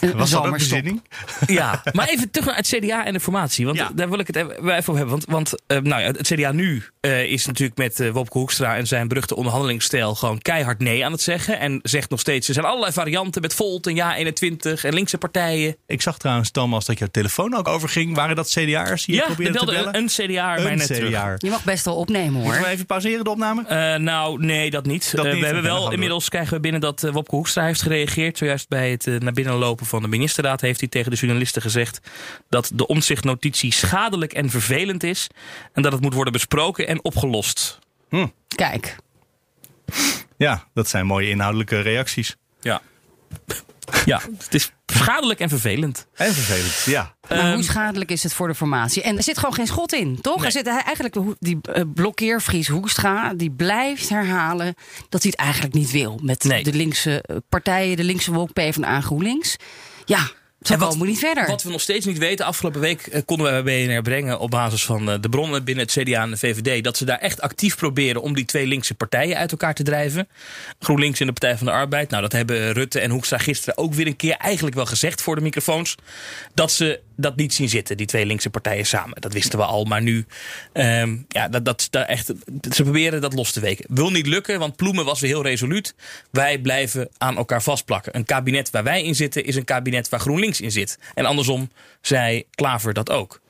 [0.00, 0.52] Een Was dat ook zomerstop.
[0.82, 1.02] bezinning?
[1.60, 3.64] Ja, maar even terug naar het CDA en de formatie.
[3.66, 3.90] Want Ja.
[3.94, 5.08] daar wil ik het even over hebben.
[5.08, 8.76] Want, want eh, nou ja, het CDA nu eh, is natuurlijk met eh, Wopke Hoekstra
[8.76, 11.58] en zijn beruchte onderhandelingsstijl gewoon keihard nee aan het zeggen.
[11.58, 15.18] En zegt nog steeds, er zijn allerlei varianten met Volt en Ja 21 en linkse
[15.18, 15.76] partijen.
[15.86, 18.14] Ik zag trouwens, Thomas, dat jouw telefoon ook overging.
[18.14, 19.96] Waren dat CDA'ers die je ja, probeerde te bellen?
[19.96, 21.08] een, een CDA mij Een net terug.
[21.10, 21.34] CDA'er.
[21.38, 22.42] Je mag best wel opnemen hoor.
[22.42, 23.64] Moeten we even pauzeren de opname?
[23.66, 25.12] Eh, nou, nee, dat niet.
[25.16, 25.40] Dat Eh, niet?
[25.40, 28.29] we hebben wel we inmiddels krijgen we binnen dat eh, Wopke Hoekstra heeft gereageerd.
[28.38, 31.62] Zojuist bij het eh, naar binnen lopen van de ministerraad heeft hij tegen de journalisten
[31.62, 32.00] gezegd
[32.48, 35.26] dat de omzichtnotitie schadelijk en vervelend is.
[35.72, 37.78] En dat het moet worden besproken en opgelost.
[38.56, 38.96] Kijk,
[40.36, 42.36] Ja, dat zijn mooie inhoudelijke reacties.
[42.60, 42.82] Ja.
[44.04, 46.06] Ja, het is schadelijk en vervelend.
[46.14, 47.14] En vervelend, ja.
[47.28, 49.02] maar Ehm, hoe schadelijk is het voor de formatie?
[49.02, 50.36] En er zit gewoon geen schot in, toch?
[50.36, 50.44] Nee.
[50.44, 54.74] Er zit eigenlijk die eh, blokkeervries Hoekstra, die blijft herhalen
[55.08, 56.62] dat hij het eigenlijk niet wil met Nee.
[56.62, 59.56] de linkse eh, partijen, de linkse wolk PvdA GroenLinks.
[60.04, 60.30] Ja,
[60.62, 61.46] zo En wat- niet verder.
[61.46, 64.50] Wat we nog steeds niet weten, afgelopen week eh, konden wij bij BNR brengen op
[64.50, 67.40] basis van eh, de bronnen binnen het CDA en de VVD, dat ze daar echt
[67.40, 70.28] actief proberen om die twee linkse partijen uit elkaar te drijven.
[70.80, 72.10] GroenLinks en de Partij van de Arbeid.
[72.10, 75.34] Nou, dat hebben Rutte en Hoekstra gisteren ook weer een keer eigenlijk wel gezegd voor
[75.34, 75.94] de microfoons.
[76.54, 79.20] Dat ze dat niet zien zitten, die twee linkse partijen samen.
[79.20, 80.26] Dat wisten we al, maar nu,
[80.72, 82.26] ehm, ja, dat, dat, echt,
[82.74, 83.84] ze proberen dat los te weken.
[83.88, 85.94] Wil niet lukken, want Ploemen was weer heel resoluut.
[86.30, 88.16] Wij blijven aan elkaar vastplakken.
[88.16, 90.98] Een kabinet waar wij in zitten is een kabinet waar GroenLinks in zit.
[91.14, 93.40] En andersom zei Klaver dat ook.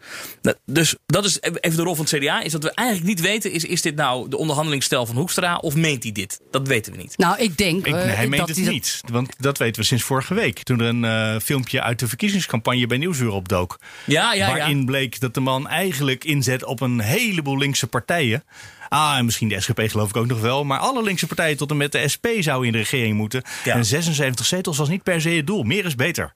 [0.43, 2.41] Dat- Dus dat is even de rol van het CDA.
[2.43, 5.75] Is dat we eigenlijk niet weten, is, is dit nou de onderhandelingsstijl van Hoekstra of
[5.75, 6.41] meent hij dit?
[6.51, 7.19] Dat weten we niet.
[7.19, 9.01] Nou, ik denk Ik, eh, hij meent dat het dat- niet.
[9.11, 10.63] Want dat weten we sinds vorige week.
[10.63, 13.79] Toen er een eh, filmpje uit de verkiezingscampagne bij Nieuwsuur opdook.
[14.05, 14.85] Ja, ja, waarin ja.
[14.85, 18.45] bleek dat de man eigenlijk inzet op een heleboel linkse partijen.
[18.89, 20.65] Ah, en misschien de SGP geloof ik ook nog wel.
[20.65, 23.43] Maar alle linkse partijen tot en met de SP zouden in de regering moeten.
[23.65, 23.75] Ja.
[23.75, 25.63] En 76 zetels was niet per se het doel.
[25.63, 26.33] Meer is beter.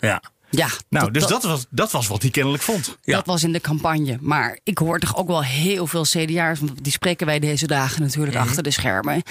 [0.00, 0.22] Ja.
[0.56, 2.96] Ja, Nou, dus dat was, dat was wat hij kennelijk vond.
[3.02, 3.16] Ja.
[3.16, 4.18] Dat was in de campagne.
[4.20, 8.02] Maar ik hoor toch ook wel heel veel CDA'ers, want die spreken wij deze dagen
[8.02, 8.46] natuurlijk Mhm.
[8.46, 9.22] achter de schermen,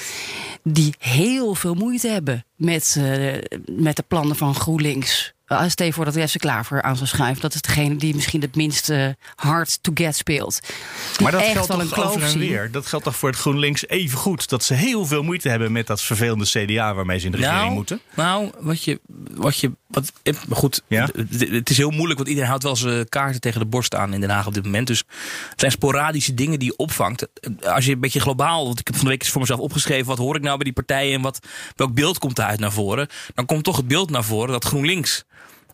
[0.64, 3.34] die heel veel moeite hebben met, eh,
[3.66, 5.34] met de plannen van GroenLinks.
[5.48, 7.42] Uh, stel je voor dat Jesse Klaver aan zou schuiven.
[7.42, 10.60] Dat is degene die misschien het minste hard to get speelt.
[10.62, 12.40] Die Maar dat echt geldt wel een toch kloof over en zien.
[12.40, 12.72] weer.
[12.72, 14.50] Dat geldt toch voor het GroenLinks even goed.
[14.50, 17.62] Dat ze heel veel moeite hebben met dat vervelende CDA waarmee ze in de regering
[17.64, 18.00] nou, moeten.
[18.16, 19.00] Nou, wat je.
[19.34, 21.10] Wat je wat, eh, maar goed, Ja?
[21.50, 24.20] het, is heel moeilijk, want iedereen houdt wel zijn kaarten tegen de borst aan in
[24.20, 24.88] Den Haag op dit moment.
[24.88, 25.04] Dus
[25.50, 27.28] het zijn sporadische dingen die je opvangt.
[27.64, 30.06] Als je een beetje globaal, want ik heb van de week eens voor mezelf opgeschreven,
[30.06, 31.40] wat hoor ik nou bij die partijen en wat,
[31.76, 33.08] welk beeld komt daaruit naar voren?
[33.34, 35.26] Dan komt toch het beeld naar voren dat GroenLinks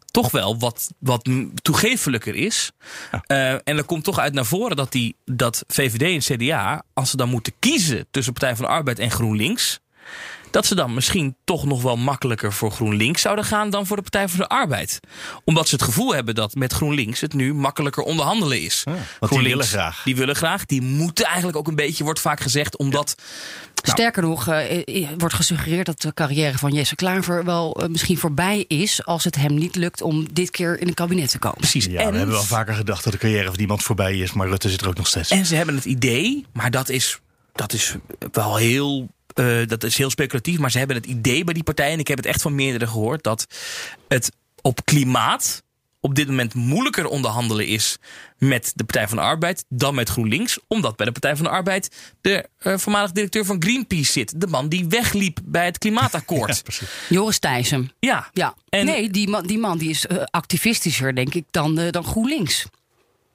[0.06, 1.30] toch wel wat, wat
[1.62, 2.72] toegefelijker is.
[3.26, 7.10] Eh, en er komt toch uit naar voren dat, die, dat VVD en CDA, als
[7.10, 9.80] ze dan moeten kiezen tussen Partij van de Arbeid en GroenLinks,
[10.52, 14.02] dat ze dan misschien toch nog wel makkelijker voor GroenLinks zouden gaan dan voor de
[14.02, 15.00] Partij voor de Arbeid.
[15.44, 18.84] Omdat ze het gevoel hebben dat met GroenLinks het nu makkelijker onderhandelen is.
[19.20, 20.04] want die willen graag.
[20.04, 20.66] Die willen graag.
[20.66, 23.16] Die moeten eigenlijk ook een beetje, wordt vaak gezegd, omdat.
[23.84, 28.66] Sterker nog, eh, wordt gesuggereerd dat de carrière van Jesse Klaver wel eh, misschien voorbij
[28.68, 31.58] is als het hem niet lukt om dit keer in een kabinet te komen.
[31.58, 31.86] Precies.
[31.86, 34.34] Ja, en, we hebben wel vaker gedacht dat de carrière van iemand voorbij is.
[34.34, 35.30] Maar Rutte zit er ook nog steeds.
[35.30, 37.20] en ze hebben het idee, maar dat is,
[37.54, 37.96] dat is
[38.32, 39.10] wel heel.
[39.34, 42.08] Eh, dat is heel speculatief, maar ze hebben het idee bij die partijen, en ik
[42.08, 43.46] heb het echt van meerdere gehoord, dat
[44.08, 45.64] het op klimaat
[46.04, 47.98] op dit moment moeilijker onderhandelen is
[48.38, 50.60] met de Partij van de Arbeid dan met GroenLinks.
[50.68, 54.42] Omdat bij de Partij van de Arbeid de eh, voormalig directeur van Greenpeace zit.
[54.42, 56.64] De man die wegliep bij het klimaatakkoord.
[57.10, 57.92] Joris Thijssen.
[58.00, 61.76] ja, Ja, En- nee, die man, die man die is eh, activistischer, denk ik, dan,
[61.92, 62.66] dan GroenLinks.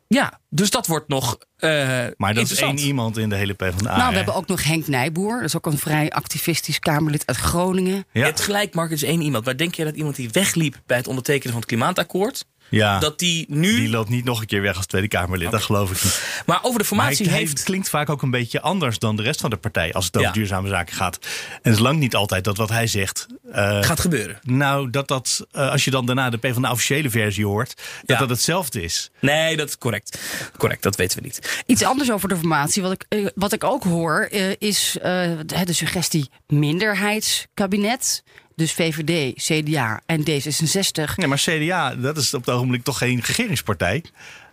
[0.08, 3.96] Ja, dus dat wordt nog eh Maar dat is één iemand in de hele PvdA.
[3.96, 4.08] nou, hè?
[4.10, 5.34] we hebben ook nog Henk Nijboer.
[5.34, 8.04] Dat is ook een vrij activistisch Kamerlid uit Groningen.
[8.12, 8.26] Ja.
[8.26, 9.44] Het gelijk, Mark, is één iemand.
[9.44, 12.44] Maar denk je dat iemand die wegliep bij het ondertekenen van het klimaatakkoord...
[12.68, 12.98] ja.
[12.98, 13.76] dat die nu...
[13.76, 15.50] Die loopt niet nog een keer weg als Tweede Kamerlid.
[15.50, 16.42] Dat geloof ik niet.
[16.46, 17.62] maar over de formatie heeft...
[17.62, 19.92] klinkt vaak ook een beetje anders dan de rest van de partij.
[19.92, 20.34] Als het over Ja.
[20.34, 21.18] duurzame zaken gaat.
[21.52, 23.26] En het is lang niet altijd dat wat hij zegt.
[23.52, 24.38] eh, gaat gebeuren.
[24.42, 28.18] Nou, dat dat, eh, als je dan daarna de PvdA officiële versie hoort, dat Ja.
[28.18, 29.10] dat hetzelfde is.
[29.20, 30.18] Nee, dat is correct.
[30.56, 31.62] Correct, dat weten we niet.
[31.66, 32.82] Iets anders over de formatie.
[32.82, 35.30] Wat ik, eh, wat ik ook hoor, eh, is eh,
[35.64, 38.22] de suggestie minderheidskabinet.
[38.56, 41.14] Dus VVD, CDA en D66.
[41.16, 44.04] Ja, maar CDA, dat is op het ogenblik toch geen regeringspartij.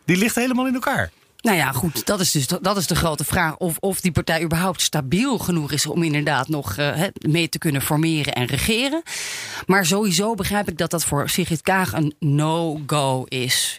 [0.06, 1.12] Die ligt helemaal in elkaar.
[1.42, 3.58] Nou ja, goed, dat is dus dat is de grote vraag.
[3.58, 7.82] Of, of die partij überhaupt stabiel genoeg is om inderdaad nog eh, mee te kunnen
[7.82, 9.02] formeren en regeren.
[9.66, 13.78] Maar sowieso begrijp ik dat dat voor Sigrid Kaag een no-go is.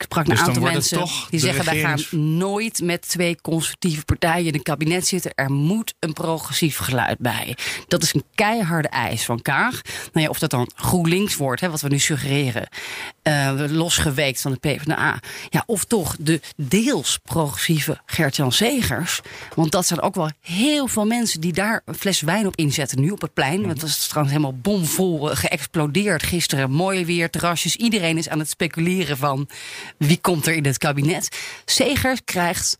[0.00, 4.46] Ik sprak Dus een aantal mensen die zeggen: wij gaan nooit met twee conservatieve partijen
[4.46, 5.32] in een kabinet zitten.
[5.34, 7.56] Er moet een progressief geluid bij.
[7.88, 9.80] Dat is een keiharde eis van Kaag.
[10.12, 12.68] Nou ja, of dat dan GroenLinks wordt, hè, wat we nu suggereren,
[13.30, 15.20] eh, losgeweekt van de PvdA.
[15.48, 19.20] Ja, of toch de deels progressieve Gert-Jan Segers.
[19.54, 23.00] Want dat zijn ook wel heel veel mensen die daar een fles wijn op inzetten.
[23.00, 23.60] Nu op het plein.
[23.60, 26.70] Want het was trouwens helemaal bomvol eh, geëxplodeerd gisteren.
[26.70, 27.76] Mooi weer, terrasjes.
[27.76, 29.48] Iedereen is aan het speculeren van
[29.96, 31.38] wie komt er in het kabinet.
[31.64, 32.76] Segers krijgt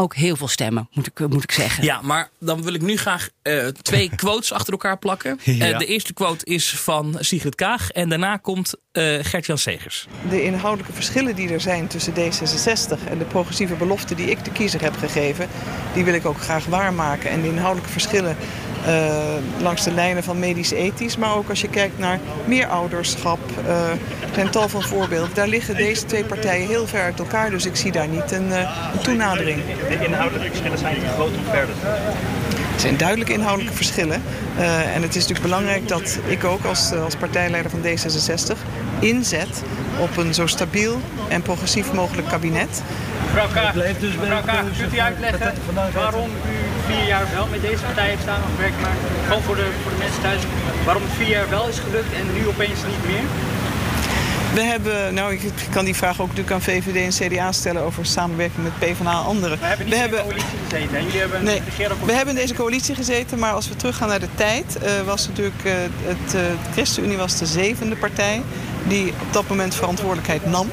[0.00, 1.84] ook heel veel stemmen, moet ik, moet ik zeggen.
[1.84, 5.40] Ja, maar dan wil ik nu graag eh, twee quotes achter elkaar plakken.
[5.42, 5.72] Ja.
[5.72, 7.90] Eh, de eerste quote is van Sigrid Kaag.
[7.90, 10.06] En daarna komt eh Gert-Jan Segers.
[10.30, 14.52] De inhoudelijke verschillen die er zijn tussen D66 en de progressieve belofte die ik de
[14.52, 15.48] kiezer heb gegeven,
[15.94, 17.30] die wil ik ook graag waarmaken.
[17.30, 18.36] En de inhoudelijke verschillen
[18.86, 23.98] eh, langs de lijnen van medisch-ethisch, maar ook als je kijkt naar meerouderschap, eh, er
[24.34, 25.34] zijn tal van voorbeelden.
[25.34, 28.52] Daar liggen deze twee partijen heel ver uit elkaar, dus ik zie daar niet een,
[28.52, 28.70] eh,
[29.02, 29.62] toenadering.
[29.88, 31.74] De inhoudelijke verschillen zijn te groot om verder.
[32.78, 34.22] Er zijn duidelijke inhoudelijke verschillen.
[34.56, 38.58] Eh, en het is natuurlijk belangrijk dat ik ook als, eh, als partijleider van D66
[38.98, 39.62] inzet
[40.00, 42.82] op een zo stabiel en progressief mogelijk kabinet.
[43.24, 45.52] Mevrouw Kaag, mevrouw Kaag, kunt u uitleggen
[45.92, 49.68] waarom u vier jaar wel met deze partij heeft staan gewerkt, maar gewoon voor de,
[49.82, 50.42] voor de mensen thuis,
[50.84, 53.26] waarom het vier jaar wel is gelukt en nu opeens niet meer?
[54.54, 58.06] We hebben, nou ik kan die vraag ook natuurlijk aan VVD en CDA stellen over
[58.06, 59.58] samenwerking met PvdA en anderen.
[59.58, 61.62] We hebben niet in de coalitie gezeten en jullie hebben Nee,
[62.04, 65.28] we hebben in deze coalitie gezeten, maar als we teruggaan naar de tijd, eh, was
[65.28, 66.40] natuurlijk eh, het, eh,
[66.72, 68.42] ChristenUnie was de zevende partij
[68.86, 70.70] die op dat moment verantwoordelijkheid nam.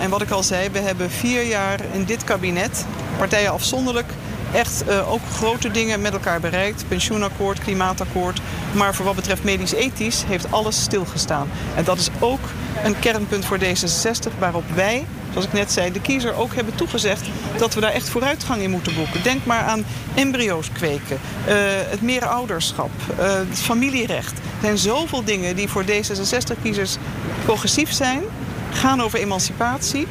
[0.00, 2.84] En wat ik al zei, we hebben vier jaar in dit kabinet,
[3.18, 4.12] partijen afzonderlijk,
[4.52, 6.84] echt eh, ook grote dingen met elkaar bereikt.
[6.88, 8.40] Pensioenakkoord, klimaatakkoord.
[8.72, 11.48] Maar voor wat betreft medisch-ethisch heeft alles stilgestaan.
[11.76, 12.48] En dat is ook
[12.84, 17.26] een kernpunt voor D66 waarop wij zoals ik net zei, de kiezer ook hebben toegezegd
[17.56, 19.22] dat we daar echt vooruitgang in moeten boeken.
[19.22, 21.18] Denk maar aan embryo's kweken,
[21.48, 24.38] uh, het meerouderschap, uh, het familierecht.
[24.38, 26.96] Er zijn zoveel dingen die voor D66-kiezers
[27.44, 28.20] progressief zijn,
[28.72, 30.06] gaan over emancipatie.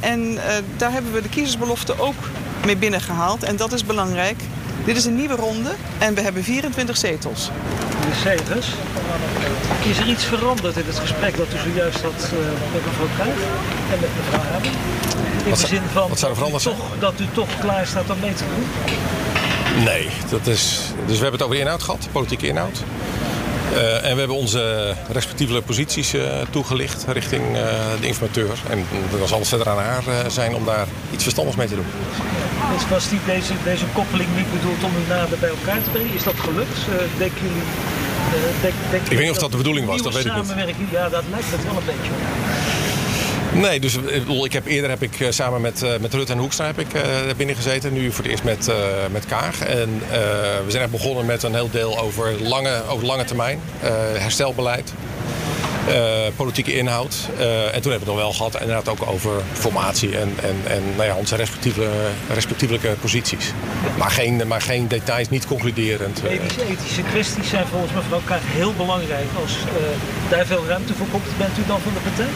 [0.00, 0.38] En
[0.76, 2.14] daar hebben we de kiezersbelofte ook
[2.64, 3.42] mee binnengehaald.
[3.42, 4.42] En dat is belangrijk.
[4.84, 7.50] Dit is een nieuwe ronde en we hebben 24 zetels.
[8.00, 8.66] Meneer Segers,
[9.88, 12.38] is er iets veranderd in het gesprek dat u zojuist had uh,
[12.72, 13.38] met mevrouw Kruijf
[13.92, 14.70] en met mevrouw Hebben?
[15.44, 17.58] In wat de zin van wat zou er veranderd dat, u toch, dat u toch
[17.60, 18.64] klaar staat om mee te doen?
[19.84, 22.82] Nee, dat is, dus we hebben het over de inhoud gehad, politieke inhoud.
[23.74, 27.62] Uh, en we hebben onze respectieve posities uh, toegelicht richting uh,
[28.00, 28.50] de informateur.
[28.68, 28.86] En
[29.18, 31.86] dan zal het verder aan haar zijn om daar iets verstandigs mee te doen.
[32.74, 36.14] Dus was die, deze, deze koppeling niet bedoeld om u nader bij elkaar te brengen?
[36.14, 36.78] Is dat gelukt?
[37.18, 37.62] denken jullie...
[38.62, 40.26] Denk, denk ik weet niet of dat de bedoeling was, dat weet
[40.68, 40.90] ik niet.
[40.90, 42.93] Ja, dat lijkt het wel een beetje.
[43.54, 43.98] Nee, dus
[44.42, 46.86] ik heb, eerder heb ik samen met, met Rutte en Hoekstra heb ik,
[47.36, 47.92] binnen gezeten.
[47.92, 48.70] Nu voor het eerst met,
[49.10, 49.60] met Kaag.
[49.60, 50.02] En
[50.64, 53.60] we zijn echt begonnen met een heel deel over lange, over lange termijn.
[54.18, 54.92] herstelbeleid.
[56.36, 57.14] politieke inhoud.
[57.72, 60.82] en toen hebben we het nog wel gehad inderdaad ook over formatie en, en, en
[60.96, 61.88] nou ja, onze respectieve,
[62.32, 63.52] respectievelijke posities.
[63.98, 66.22] Maar geen, maar geen details, niet concluderend.
[66.68, 69.26] Ethische kwesties zijn volgens mevrouw Kaag heel belangrijk.
[69.42, 69.56] Als
[70.28, 72.28] daar veel ruimte voor komt, bent u dan van de partij?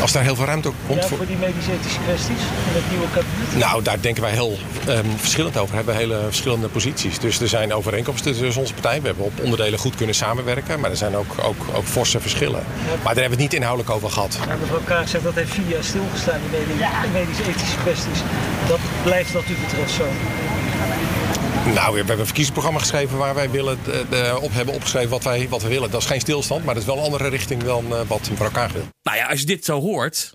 [0.00, 1.26] Als daar heel veel ruimte komt ja, voor...
[1.26, 3.56] die medisch-ethische kwesties in het nieuwe kabinet?
[3.58, 4.58] Nou, daar denken wij heel
[4.88, 5.70] um, verschillend over.
[5.70, 7.18] We hebben hele verschillende posities.
[7.18, 9.00] Dus er zijn overeenkomsten tussen onze partij.
[9.00, 10.80] We hebben op onderdelen goed kunnen samenwerken.
[10.80, 12.60] Maar er zijn ook, ook, ook forse verschillen.
[12.60, 12.90] Ja.
[12.90, 14.38] Maar daar hebben we het niet inhoudelijk over gehad.
[14.46, 18.20] Ja, mevrouw Kaag zegt dat heeft vier jaar stilgestaan in medisch-ethische kwesties.
[18.68, 20.04] Dat blijft wat u betreft zo.
[21.74, 25.48] Nou, we hebben een verkiezingsprogramma geschreven waar wij willen, de, op hebben opgeschreven wat wij,
[25.48, 25.90] wat we willen.
[25.90, 28.50] Dat is geen stilstand, maar dat is wel een andere richting dan uh, wat mevrouw
[28.50, 28.88] Kaag wil.
[29.02, 30.32] Nou ja, als je dit zo hoort,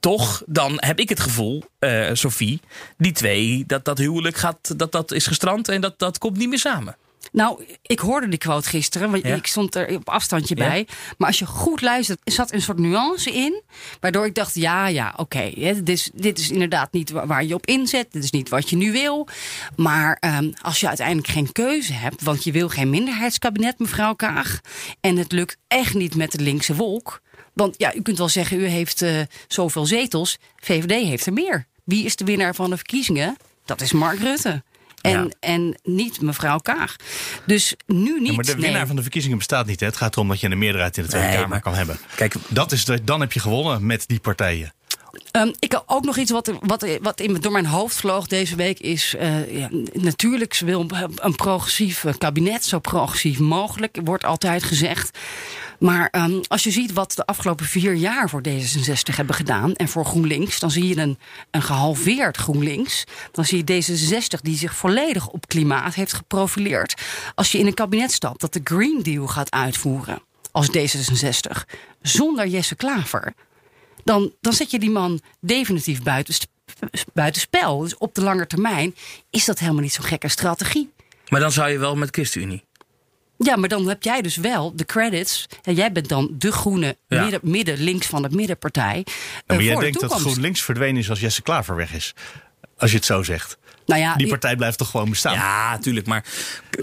[0.00, 2.60] toch, dan heb ik het gevoel, uh, Sophie,
[2.98, 6.48] die twee, dat dat huwelijk gaat, dat dat is gestrand en dat dat komt niet
[6.48, 6.96] meer samen.
[7.32, 9.34] Nou, ik hoorde die quote gisteren, want ja.
[9.34, 10.68] ik stond er op afstandje ja.
[10.68, 10.86] bij.
[11.18, 13.62] Maar als je goed luistert, zat een soort nuance in.
[14.00, 15.20] Waardoor ik dacht, ja, ja, oké.
[15.20, 18.12] Okay, dit, is, dit is inderdaad niet waar je op inzet.
[18.12, 19.28] Dit is niet wat je nu wil.
[19.76, 24.60] Maar um, als je uiteindelijk geen keuze hebt, want je wil geen minderheidskabinet, mevrouw Kaag.
[25.00, 27.20] En het lukt echt niet met de linkse wolk.
[27.52, 30.38] Want ja, u kunt wel zeggen, u heeft uh, zoveel zetels.
[30.56, 31.66] VVD heeft er meer.
[31.84, 33.36] Wie is de winnaar van de verkiezingen?
[33.64, 34.62] Dat is Mark Rutte.
[35.00, 35.28] En, ja.
[35.40, 36.96] en niet mevrouw Kaag.
[37.46, 38.28] Dus nu niet.
[38.28, 38.86] Ja, maar de winnaar nee.
[38.86, 39.80] van de verkiezingen bestaat niet.
[39.80, 39.86] Hè?
[39.86, 41.98] Het gaat erom dat je een meerderheid in de Tweede Nee, Kamer maar- kan hebben.
[42.16, 44.72] Kijk, Dat is dan heb je gewonnen met die partijen.
[45.36, 48.78] Um, ik ook nog iets wat, wat, wat in, door mijn hoofd vloog deze week
[48.78, 49.14] is...
[49.14, 50.86] Uh, ja, natuurlijk ze wil
[51.16, 55.18] een progressief kabinet, zo progressief mogelijk, wordt altijd gezegd.
[55.78, 59.74] Maar um, als je ziet wat de afgelopen vier jaar voor D66 hebben gedaan...
[59.74, 61.18] en voor GroenLinks, dan zie je een,
[61.50, 63.04] een gehalveerd GroenLinks.
[63.32, 66.94] Dan zie je D66 die zich volledig op klimaat heeft geprofileerd.
[67.34, 71.64] Als je in een kabinet stapt dat de Green Deal gaat uitvoeren als D66...
[72.02, 73.34] zonder Jesse Klaver
[74.12, 76.34] dan, dan zet je die man definitief buiten,
[77.12, 77.78] buiten spel.
[77.78, 78.94] Dus op de lange termijn
[79.30, 80.90] is dat helemaal niet zo'n gekke strategie.
[81.28, 82.64] maar dan zou je wel met ChristenUnie.
[83.38, 85.46] Ja, maar dan heb jij dus wel de credits.
[85.62, 87.22] En jij bent dan de groene Ja.
[87.22, 89.04] midden, midden links van de middenpartij.
[89.06, 89.12] Ja,
[89.46, 90.20] maar jij voor de denkt dat.
[90.20, 92.14] GroenLinks verdwenen is als Jesse Klaver weg is.
[92.76, 93.58] Als je het zo zegt.
[93.90, 95.34] Nou ja, Die partij blijft toch gewoon bestaan?
[95.34, 96.06] Ja, tuurlijk.
[96.06, 96.24] Maar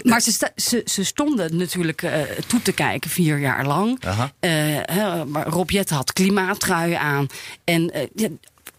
[0.02, 4.02] Maar ze, sta- ze, ze stonden natuurlijk eh, toe te kijken vier jaar lang.
[4.40, 7.26] Hè, maar Rob Jetten had klimaattruien aan.
[7.64, 8.28] En eh, ja,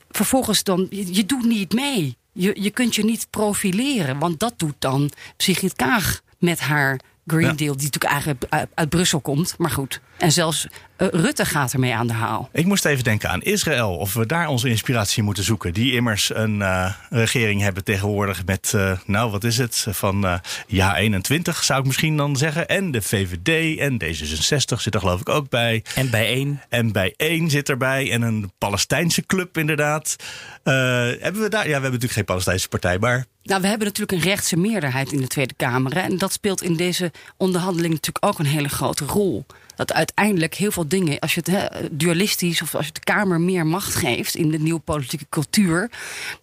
[0.10, 2.18] vervolgens dan, je, je doet niet mee.
[2.34, 4.20] Je, je kunt je niet profileren.
[4.20, 7.54] Want dat doet dan Sigrid Kaag met haar Green Ja.
[7.54, 7.76] Deal.
[7.78, 9.56] Die natuurlijk eigenlijk uit, uit Brussel komt.
[9.58, 10.00] Maar goed.
[10.20, 12.50] En zelfs eh, Rutte gaat ermee aan de haal.
[12.52, 13.96] Ik moest even denken aan Israël.
[13.98, 15.74] Of we daar onze inspiratie moeten zoeken.
[15.74, 19.86] Die immers een eh, regering hebben tegenwoordig met, eh, nou wat is het?
[19.90, 20.34] Van eh,
[20.68, 22.68] ja 21 zou ik misschien dan zeggen.
[22.68, 25.84] En de VVD en D66 zit er geloof ik ook bij.
[25.96, 26.62] en bij één.
[26.70, 28.12] En bij één zit erbij.
[28.12, 30.16] En een Palestijnse club inderdaad.
[30.64, 30.74] Eh,
[31.20, 31.62] hebben we daar?
[31.62, 32.98] Ja, we hebben natuurlijk geen Palestijnse partij.
[33.00, 35.94] Maar Nou, we hebben natuurlijk een rechtse meerderheid in de Tweede Kamer.
[35.94, 36.00] hè.
[36.00, 39.46] En dat speelt in deze onderhandeling natuurlijk ook een hele grote rol.
[39.80, 43.66] Dat uiteindelijk heel veel dingen, als je het dualistisch of als je de Kamer meer
[43.66, 45.92] macht geeft in de nieuwe politieke cultuur,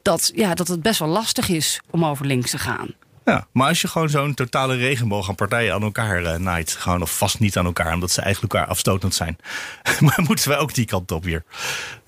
[0.02, 2.94] dat, ja, dat het best wel lastig is om over links te gaan.
[3.24, 7.02] Ja, maar als je gewoon zo'n totale regenboog aan partijen aan elkaar eh, naait, gewoon
[7.02, 9.38] of vast niet aan elkaar, omdat ze eigenlijk elkaar afstotend zijn,
[10.00, 11.44] maar moeten wij ook die kant op hier?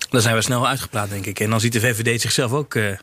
[0.09, 1.39] Dan zijn we snel uitgepraat, denk ik.
[1.39, 2.97] En dan ziet de VVD zichzelf ook eh,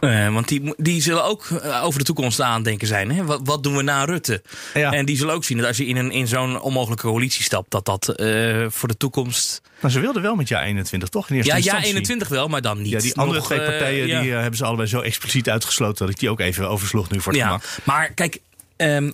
[0.00, 3.10] Eh, want die, die zullen ook eh, over de toekomst aan denken zijn.
[3.10, 3.24] Hè?
[3.24, 4.42] Wat, wat doen we na Rutte?
[4.74, 4.92] Ja.
[4.92, 7.70] En die zullen ook zien dat als je in, een, in zo'n onmogelijke coalitie stapt,
[7.70, 9.60] dat dat eh, voor de toekomst.
[9.80, 11.28] Maar ze wilden wel met jaar 21, toch?
[11.30, 11.88] In eerste Ja, instantie.
[11.88, 12.90] 21 wel, maar dan niet.
[12.92, 16.18] Ja, die andere nog, twee partijen die hebben ze allebei zo expliciet uitgesloten dat ik
[16.20, 17.64] die ook even oversloeg nu voor het Ja, gemak.
[17.84, 18.38] maar kijk.
[18.76, 19.10] ehm,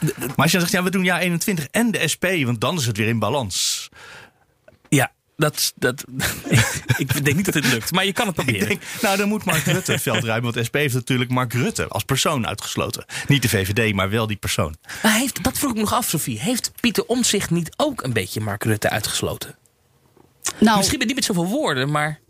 [0.00, 2.76] Maar als je dan zegt, ja, we doen jaar 21 en de SP, want dan
[2.78, 3.88] is het weer in balans.
[5.40, 6.04] Dat, dat,
[6.96, 8.68] ik denk niet dat dit lukt, maar je kan het proberen.
[8.68, 10.52] denk, nou, dan moet Mark Rutte het veld ruimen.
[10.52, 13.04] Want SP heeft natuurlijk Mark Rutte als persoon uitgesloten.
[13.26, 14.76] Niet de VVD, maar wel die persoon.
[15.02, 16.40] Maar heeft, dat vroeg ik me nog af, Sofie.
[16.40, 19.58] Heeft Pieter Omtzigt niet ook een beetje Mark Rutte uitgesloten?
[20.58, 22.20] Nou, Misschien met niet met zoveel woorden, maar.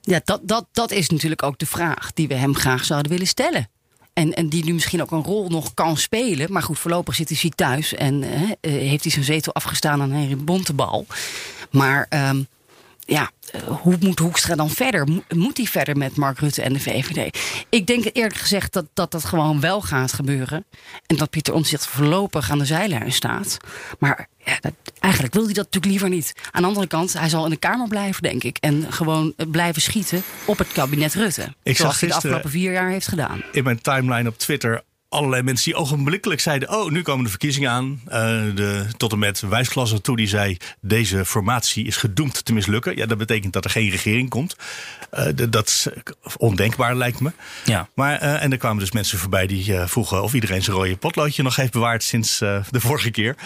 [0.00, 3.26] Ja, dat, dat, dat is natuurlijk ook de vraag die we hem graag zouden willen
[3.26, 3.68] stellen.
[4.12, 6.52] En, en die nu misschien ook een rol nog kan spelen.
[6.52, 7.94] Maar goed, voorlopig zit hij ziek thuis.
[7.94, 11.06] En eh, heeft hij zijn zetel afgestaan aan Henry Bontebal.
[11.70, 12.42] Maar ehm,
[13.00, 15.06] ja, eh, hoe moet Hoekstra dan verder?
[15.08, 17.38] Mo- Moet hij verder met Mark Rutte en de VVD?
[17.68, 20.64] Ik denk eerlijk gezegd dat dat, dat gewoon wel gaat gebeuren.
[21.06, 23.56] En dat Pieter Omtzigt voorlopig aan de zijlijn staat.
[23.98, 26.32] Maar ja, dat, eigenlijk wil hij dat natuurlijk liever niet.
[26.50, 28.56] Aan de andere kant, hij zal in de Kamer blijven, denk ik.
[28.60, 31.54] En gewoon eh, blijven schieten op het kabinet Rutte.
[31.62, 33.42] Ik zoals zag hij de gisteren- afgelopen vier jaar heeft gedaan.
[33.52, 36.68] In mijn timeline op Twitter allerlei mensen die ogenblikkelijk zeiden...
[36.68, 38.00] oh, nu komen de verkiezingen aan.
[38.06, 38.20] Eh,
[38.54, 40.56] de, tot en met wijsklasse toe die zei...
[40.80, 42.96] deze formatie is gedoemd te mislukken.
[42.96, 44.56] Ja, dat betekent dat er geen regering komt.
[45.10, 45.86] Eh, dat is
[46.36, 47.32] ondenkbaar, lijkt me.
[47.64, 47.88] Ja.
[47.94, 50.22] Maar, eh, en er kwamen dus mensen voorbij die eh, vroegen...
[50.22, 53.36] of iedereen zijn rode potloodje nog heeft bewaard sinds eh, de vorige keer.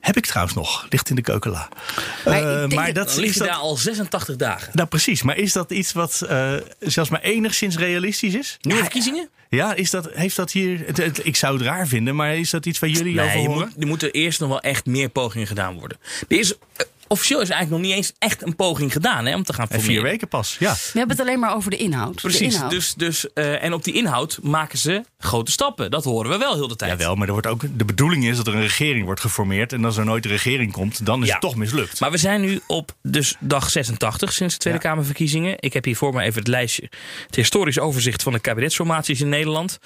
[0.00, 0.86] Heb ik trouwens nog.
[0.88, 1.68] Ligt in de keukenla.
[2.24, 4.70] Maar Eh, maar dat- dat ligt daar al 86 dagen.
[4.72, 5.22] Nou, precies.
[5.22, 8.56] Maar is dat iets wat eh, zelfs maar enigszins realistisch is?
[8.60, 9.28] Nieuwe verkiezingen?
[9.56, 10.82] Ja, is dat, heeft dat hier.
[10.86, 13.42] Het, het- ik zou het raar vinden, maar is dat iets waar jullie over Nee,
[13.42, 13.66] je horen?
[13.68, 15.98] moet, er moeten eerst nog wel echt meer pogingen gedaan worden.
[16.28, 19.42] Er is, eh, officieel is eigenlijk nog niet eens echt een poging gedaan hè, om
[19.44, 19.94] te gaan En formeren.
[19.94, 20.56] vier weken pas.
[20.58, 20.72] Ja.
[20.72, 22.14] We hebben het alleen maar over de inhoud.
[22.14, 22.54] De Precies.
[22.54, 22.70] inhoud.
[22.70, 25.90] Dus, dus, eh, en op die inhoud maken ze grote stappen.
[25.90, 26.90] Dat horen we wel heel de tijd.
[26.90, 29.72] Jawel, maar er wordt ook, de bedoeling is dat er een regering wordt geformeerd.
[29.72, 31.32] En als er nooit een regering komt, dan is Ja.
[31.32, 32.00] het toch mislukt.
[32.00, 34.88] Maar we zijn nu op dus dag 86 sinds de Tweede Ja.
[34.88, 35.54] Kamerverkiezingen.
[35.58, 36.88] Ik heb hier voor me even het lijstje.
[37.26, 39.78] Het historisch overzicht van de kabinetsformaties in Nederland.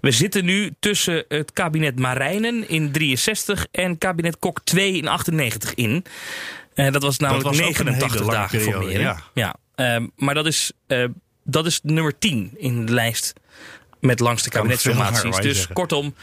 [0.00, 5.74] We zitten nu tussen het kabinet Marijnen in 63 en kabinet Kok 2 in 98
[5.74, 6.04] in.
[6.74, 9.00] Eh, dat was namelijk was ook een hele 89 lange dagen periode, formeren.
[9.00, 9.18] ja.
[9.34, 9.54] Ja.
[9.74, 11.04] Ehm, maar dat is, eh,
[11.44, 13.32] dat is nummer 10 in de lijst
[14.00, 15.36] met langste kabinetsformaties.
[15.36, 15.74] Dus zeggen.
[15.74, 16.14] kortom,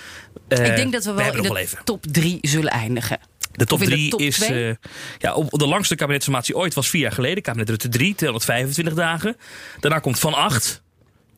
[0.48, 3.20] eh, ik denk dat we wel hebben in de top drie zullen eindigen.
[3.52, 4.42] De top Of in de 3 top is.
[4.42, 4.74] eh,
[5.18, 7.44] ja, op, de langste kabinetsformatie ooit was vier jaar geleden.
[7.44, 9.38] Kabinet Rutte 3, 225 dagen.
[9.80, 10.82] Daarna komt Van 8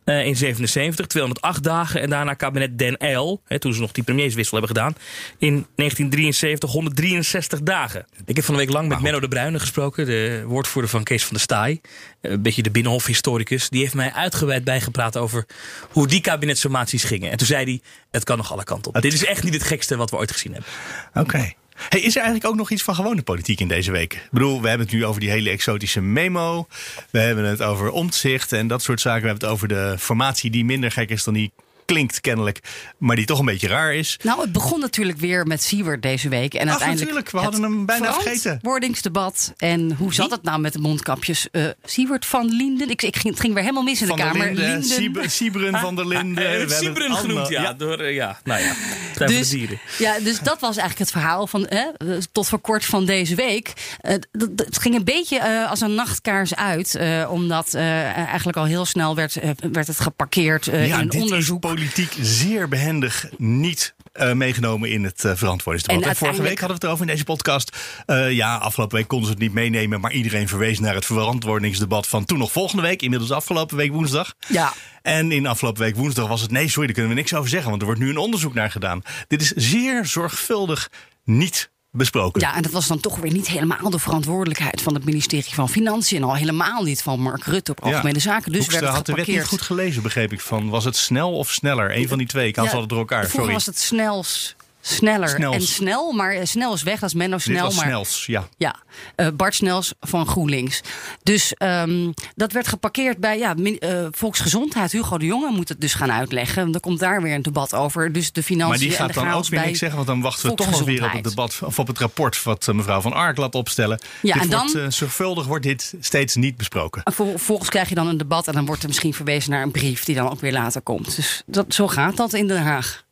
[0.05, 2.01] eh, in 77, 208 dagen.
[2.01, 4.95] En daarna kabinet Den Uyl, hè, toen ze nog die premierswissel hebben gedaan.
[5.37, 8.05] In 1973, 163 dagen.
[8.25, 10.05] Ik heb van de week lang met Menno de Bruyne gesproken.
[10.05, 11.81] De woordvoerder van Kees van der Staaij.
[12.21, 13.69] Eh, Een beetje de binnenhofhistoricus.
[13.69, 15.45] Die heeft mij uitgebreid bijgepraat over
[15.89, 17.31] hoe die kabinetsformaties gingen.
[17.31, 17.81] En toen zei hij,
[18.11, 18.93] het kan nog alle kanten op.
[18.93, 20.69] Het- Dit is echt niet het gekste wat we ooit gezien hebben.
[21.13, 21.51] Oké.
[21.89, 24.13] Hey, is er eigenlijk ook nog iets van gewone politiek in deze week?
[24.13, 26.67] Ik bedoel, we hebben het nu over die hele exotische memo.
[27.09, 29.21] We hebben het over omzicht en dat soort zaken.
[29.21, 31.51] We hebben het over de formatie die minder gek is dan die
[31.85, 32.59] klinkt kennelijk,
[32.97, 34.19] maar die toch een beetje raar is.
[34.23, 36.53] Nou, het begon natuurlijk weer met Siewert deze week.
[36.53, 37.31] En Ach, uiteindelijk natuurlijk.
[37.31, 38.39] We hadden hem bijna vergeten.
[38.41, 39.53] verantwoordingsdebat.
[39.57, 41.47] En hoe zat het nou met de mondkapjes?
[41.51, 42.89] Eh Siewert van Linden.
[42.89, 44.45] Ik, ik ging, het ging weer helemaal mis in Van de Kamer.
[44.53, 46.43] Linden, Siebe- Siebren van der Linden.
[46.43, 47.73] Hij We heeft hebben Siebren het genoemd, allemaal- ja.
[47.73, 48.73] Door, eh, ja, nou ja.
[49.17, 49.79] Dus, van de dieren.
[49.99, 53.35] ja, dus dat was eigenlijk het verhaal van hè, eh, tot voor kort van deze
[53.35, 53.73] week.
[54.01, 56.95] Het ging een beetje eh, als een nachtkaars uit.
[56.95, 59.37] eh, omdat eh, eigenlijk al heel snel werd,
[59.71, 61.61] werd het geparkeerd eh, ja, in onderzoek.
[61.73, 66.03] Politiek zeer behendig niet eh, meegenomen in het eh, verantwoordingsdebat.
[66.03, 67.77] En En, vorige week hadden we het erover in deze podcast.
[68.05, 72.07] Eh, ja, afgelopen week konden ze het niet meenemen, maar iedereen verwees naar het verantwoordingsdebat
[72.07, 74.33] van toen nog volgende week, inmiddels afgelopen week woensdag.
[74.47, 74.73] Ja.
[75.01, 77.69] En in afgelopen week woensdag was het nee, sorry, daar kunnen we niks over zeggen,
[77.69, 79.01] want er wordt nu een onderzoek naar gedaan.
[79.27, 80.91] Dit is zeer zorgvuldig
[81.23, 82.41] niet besproken.
[82.41, 85.69] Ja, en dat was dan toch weer niet helemaal de verantwoordelijkheid van het ministerie van
[85.69, 86.17] Financiën.
[86.17, 88.51] En al helemaal niet van Mark Rutte op Algemene Zaken.
[88.51, 90.41] Dus Hoekstra werd het had de wet niet goed gelezen, begreep ik.
[90.41, 91.97] Van, was het snel of sneller?
[91.97, 92.47] Een van die twee.
[92.47, 93.19] Ik haal Ja, altijd door elkaar.
[93.19, 93.53] Vroeger Sorry.
[93.53, 95.55] was het snels, sneller Snels.
[95.55, 96.11] en snel.
[96.11, 97.63] Maar snel is weg, dat is Menno snel.
[97.63, 98.47] maar, snels, ja.
[98.57, 98.75] Ja,
[99.15, 100.81] eh, Bart Snels van GroenLinks.
[101.23, 104.91] Dus ehm, dat werd geparkeerd bij ja, min- eh, Volksgezondheid.
[104.91, 106.71] Hugo de Jonge moet het dus gaan uitleggen.
[106.71, 108.11] Dan komt daar weer een debat over.
[108.11, 110.55] Dus de financiën Maar die gaat dan ook weer niks zeggen, want dan wachten we
[110.55, 113.55] toch weer op het debat of op het rapport wat eh, mevrouw Van Ark laat
[113.55, 113.99] opstellen.
[114.21, 117.03] Ja, dit en dan- zorgvuldig wordt dit steeds niet besproken.
[117.03, 119.61] En ver- Vervolgens krijg je dan een debat en dan wordt er misschien verwezen naar
[119.61, 121.15] een brief die dan ook weer later komt.
[121.15, 123.02] Dus dat, zo gaat dat in Den Haag.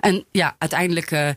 [0.00, 1.28] En ja, uiteindelijk uh,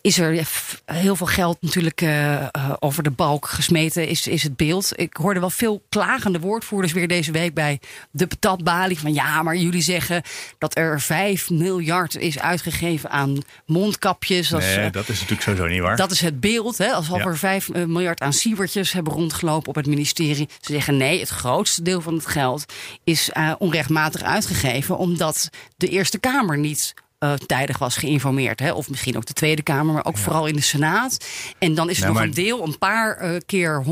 [0.00, 0.46] is er
[0.84, 2.46] heel veel geld natuurlijk uh, uh,
[2.78, 4.92] over de balk gesmeten, is, is het beeld.
[4.94, 7.80] Ik hoorde wel veel klagende woordvoerders weer deze week bij
[8.10, 8.98] de patatbalie.
[8.98, 10.22] Van ja, maar jullie zeggen
[10.58, 14.48] dat er 5 miljard is uitgegeven aan mondkapjes.
[14.48, 15.96] Dat nee, is, dat is natuurlijk sowieso niet waar.
[15.96, 16.78] Dat is het beeld.
[16.78, 16.92] Hè?
[16.92, 17.24] Alsof ja.
[17.24, 20.48] er 5 miljard aan sievertjes hebben rondgelopen op het ministerie.
[20.60, 22.64] Ze zeggen nee, het grootste deel van het geld
[23.04, 24.96] is onrechtmatig uitgegeven.
[24.98, 26.94] Omdat de Eerste Kamer niet
[27.24, 28.60] uh, tijdig was geïnformeerd.
[28.60, 28.72] Hè?
[28.72, 30.22] Of misschien ook de Tweede Kamer, maar ook ja.
[30.22, 31.26] vooral in de Senaat.
[31.58, 32.28] En dan is er nou, nog maar...
[32.28, 33.84] een deel, een paar uh, keer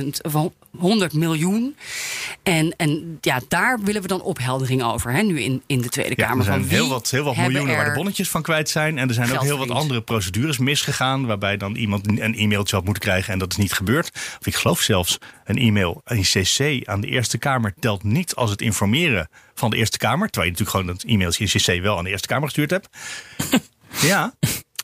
[0.00, 1.76] 100.000 of 100 miljoen.
[2.42, 6.14] En, en ja, daar willen we dan opheldering over, hè, nu in, in de Tweede
[6.16, 6.38] ja, Kamer.
[6.38, 8.98] Er zijn van heel wat, heel wat miljoenen waar de bonnetjes van kwijt zijn.
[8.98, 11.26] En er zijn ook heel wat andere procedures misgegaan.
[11.26, 14.10] Waarbij dan iemand een e-mailtje had moeten krijgen en dat is niet gebeurd.
[14.40, 15.18] Of ik geloof zelfs
[15.48, 19.76] een e-mail in CC aan de Eerste Kamer telt niet als het informeren van de
[19.76, 20.30] Eerste Kamer.
[20.30, 22.88] Terwijl je natuurlijk gewoon dat e-mailtje in CC wel aan de Eerste Kamer gestuurd hebt.
[24.10, 24.34] ja.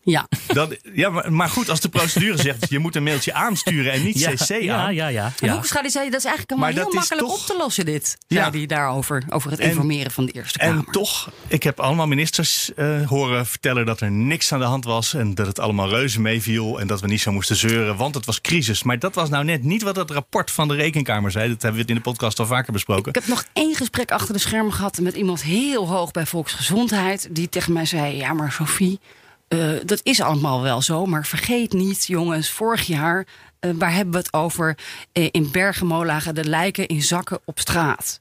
[0.05, 0.29] Ja.
[0.47, 4.05] Dat, ja, maar, maar, goed, als de procedure zegt je moet een mailtje aansturen en
[4.05, 4.61] niet ja, CC aan.
[4.61, 5.33] Ja, ja, ja.
[5.41, 8.17] En Hoekstra die zei dat is eigenlijk allemaal heel makkelijk toch, op te lossen dit.
[8.29, 8.51] Zei ja.
[8.51, 10.77] hij daarover, over het informeren en, van de Eerste Kamer.
[10.77, 14.85] En toch, ik heb allemaal ministers uh, horen vertellen dat er niks aan de hand
[14.85, 15.15] was.
[15.15, 18.27] En dat het allemaal reuze meeviel en dat we niet zo moesten zeuren, want het
[18.27, 18.83] was crisis.
[18.83, 21.49] Maar dat was nou net niet wat het rapport van de Rekenkamer zei.
[21.49, 23.09] Dat hebben we in de podcast al vaker besproken.
[23.09, 27.29] Ik heb nog één gesprek achter de schermen gehad met iemand heel hoog bij Volksgezondheid.
[27.31, 29.01] Die tegen mij zei, ja maar Sophie...
[29.49, 33.27] Uh, dat is allemaal wel zo, maar vergeet niet, jongens, vorig jaar.
[33.65, 34.77] Uh, waar hebben we het over?
[35.12, 38.21] Uh, in Bergamo lagen de lijken in zakken op straat.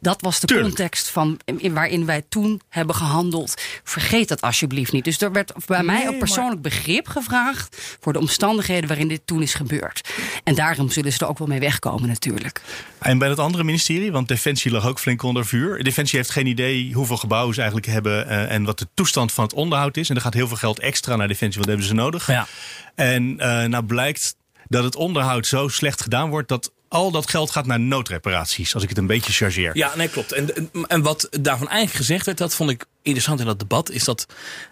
[0.00, 0.68] dat was de Tuurlijk.
[0.68, 3.62] context van, in, waarin wij toen hebben gehandeld.
[3.84, 5.04] Vergeet dat alsjeblieft niet.
[5.04, 6.70] Dus er werd bij nee, mij ook persoonlijk maar...
[6.70, 10.08] begrip gevraagd voor de omstandigheden waarin dit toen is gebeurd.
[10.44, 12.60] En daarom zullen ze er ook wel mee wegkomen, natuurlijk.
[12.98, 15.82] En bij het andere ministerie, want Defensie lag ook flink onder vuur.
[15.82, 19.44] Defensie heeft geen idee hoeveel gebouwen ze eigenlijk hebben uh, en wat de toestand van
[19.44, 20.08] het onderhoud is.
[20.08, 22.26] En er gaat heel veel geld extra naar Defensie, want dat hebben ze nodig.
[22.26, 22.46] Ja.
[22.94, 24.36] En uh, nou blijkt
[24.70, 28.82] dat het onderhoud zo slecht gedaan wordt dat al dat geld gaat naar noodreparaties, als
[28.82, 29.76] ik het een beetje chargeer.
[29.76, 30.32] Ja, nee, klopt.
[30.32, 34.04] En, en wat daarvan eigenlijk gezegd werd, dat vond ik interessant in dat debat, is
[34.04, 34.26] dat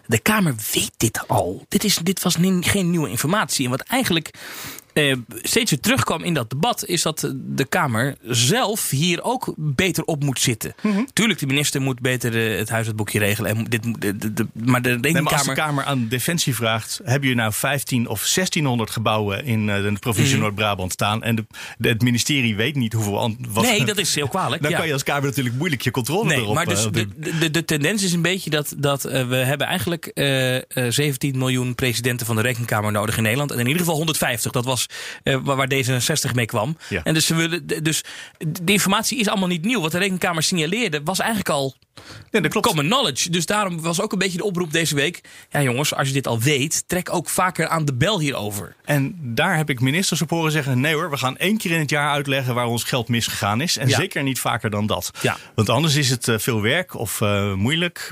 [0.05, 1.65] de Kamer weet dit al.
[1.67, 3.65] Dit, is, dit was geen nieuwe informatie.
[3.65, 4.33] En wat eigenlijk
[4.93, 10.03] eh, steeds weer terugkwam in dat debat, is dat de Kamer zelf hier ook beter
[10.03, 10.73] op moet zitten.
[10.81, 11.07] Mm -hmm.
[11.13, 13.55] Tuurlijk, de minister moet beter de, het huishoudboekje regelen.
[13.55, 17.01] En dit, de, de, de, maar de nee, maar als de Kamer aan Defensie vraagt,
[17.03, 20.41] heb je nou 15 of 1600 gebouwen in uh, de provincie mm.
[20.41, 21.45] Noord-Brabant staan en de,
[21.89, 23.35] het ministerie weet niet hoeveel.
[23.49, 24.61] Was, nee, dat is heel kwalijk.
[24.63, 24.77] Dan ja.
[24.77, 26.53] kan je als Kamer natuurlijk moeilijk je controle nee, erop.
[26.53, 27.07] Maar dus de,
[27.39, 30.11] de, de, tendens is een beetje dat, dat we hebben eigenlijk
[30.89, 33.51] 17 miljoen presidenten van de Rekenkamer nodig in Nederland.
[33.51, 34.51] En in ieder geval 150.
[34.51, 34.78] Dat was
[35.23, 36.77] waar D66 mee kwam.
[36.89, 37.03] Ja.
[37.03, 38.03] En dus, ze willen, dus
[38.37, 39.81] de informatie is allemaal niet nieuw.
[39.81, 41.75] Wat de Rekenkamer signaleerde was eigenlijk al
[42.31, 42.67] ja, dat klopt.
[42.67, 43.29] common knowledge.
[43.29, 45.21] Dus daarom was ook een beetje de oproep deze week.
[45.49, 48.75] Ja jongens, als je dit al weet, trek ook vaker aan de bel hierover.
[48.85, 50.79] En daar heb ik ministers op horen zeggen...
[50.79, 53.77] nee hoor, we gaan één keer in het jaar uitleggen waar ons geld misgegaan is.
[53.77, 53.97] En ja.
[53.97, 55.11] zeker niet vaker dan dat.
[55.21, 55.37] Ja.
[55.55, 58.11] Want anders is het uh, veel werk of uh, moeilijk.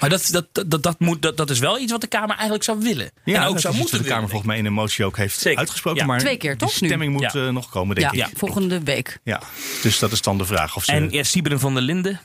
[0.00, 2.64] Maar dat, dat, dat, dat, moet, dat, dat is wel iets wat de Kamer eigenlijk
[2.64, 3.10] zou willen.
[3.24, 5.04] Ja, en ook dat zou is moeten wat de Kamer volgens mij in een motie
[5.04, 5.58] ook heeft Zeker.
[5.58, 5.85] uitgesproken.
[5.94, 6.04] Ja.
[6.04, 6.68] Maar Twee keer, toch?
[6.68, 7.18] De stemming nu?
[7.18, 7.40] moet ja.
[7.40, 8.32] uh, nog komen, denk ja, ik.
[8.36, 9.18] volgende week.
[9.22, 9.42] Ja,
[9.82, 10.76] dus dat is dan de vraag.
[10.76, 10.92] Of ze...
[10.92, 12.20] En ja, Sieberen van der Linden.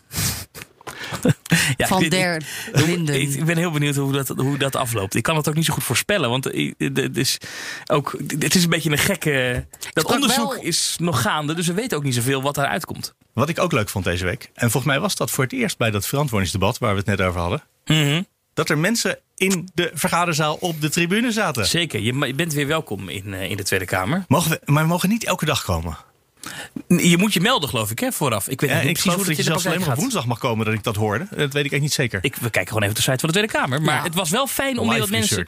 [1.77, 2.43] ja, van der
[2.73, 3.21] Linden.
[3.21, 5.15] Ik, ik, ben heel benieuwd hoe dat, hoe dat afloopt.
[5.15, 6.29] Ik kan het ook niet zo goed voorspellen.
[6.29, 6.45] Want
[6.77, 7.37] het is,
[7.85, 9.65] ook, het is een beetje een gekke...
[9.93, 10.63] Dat onderzoek wel...
[10.63, 11.53] is nog gaande.
[11.53, 13.13] Dus we weten ook niet zoveel wat daaruit komt.
[13.33, 14.49] Wat ik ook leuk vond deze week.
[14.53, 16.77] En volgens mij was dat voor het eerst bij dat verantwoordingsdebat...
[16.77, 17.63] waar we het net over hadden.
[17.85, 18.27] Mm -hmm.
[18.53, 21.65] Dat er mensen in de vergaderzaal op de tribune zaten.
[21.65, 21.99] Zeker.
[21.99, 24.25] Je bent weer welkom in, in de Tweede Kamer.
[24.27, 25.97] Mogen we, maar we mogen niet elke dag komen.
[26.87, 28.47] Je moet je melden, geloof ik, hè, vooraf.
[28.47, 30.39] Ik weet ja, niet ik precies hoe dat je zelfs alleen maar op woensdag mag
[30.39, 31.23] komen dat ik dat hoorde.
[31.29, 32.19] Dat weet ik eigenlijk niet zeker.
[32.21, 33.81] Ik, we kijken gewoon even op de site van de Tweede Kamer.
[33.81, 34.03] Maar ja.
[34.03, 35.45] het was wel fijn om mensen,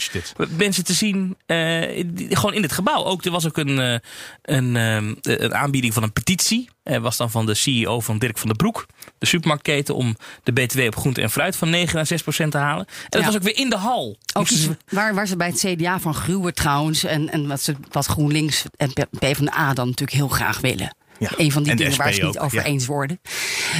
[0.57, 1.37] mensen te zien.
[1.47, 3.03] Uh, die, gewoon in het gebouw.
[3.03, 3.97] Ook, er was ook een, uh,
[4.41, 6.69] een, uh, een aanbieding van een petitie.
[6.83, 8.85] Was dan van de CEO van Dirk van den Broek.
[9.23, 12.57] De supermarktketen om de BTW op groente en fruit van 9 naar 6 procent te
[12.57, 12.85] halen.
[12.87, 13.25] En dat Ja.
[13.27, 14.17] was ook weer in de hal.
[14.33, 17.03] Ook iets waar, waar ze bij het CDA van gruwen trouwens.
[17.03, 20.95] En, en wat, ze, wat GroenLinks en PvdA dan natuurlijk heel graag willen.
[21.29, 21.43] Ja.
[21.43, 22.63] Een van die En dingen waar ze niet ook, over ja.
[22.63, 23.19] eens worden.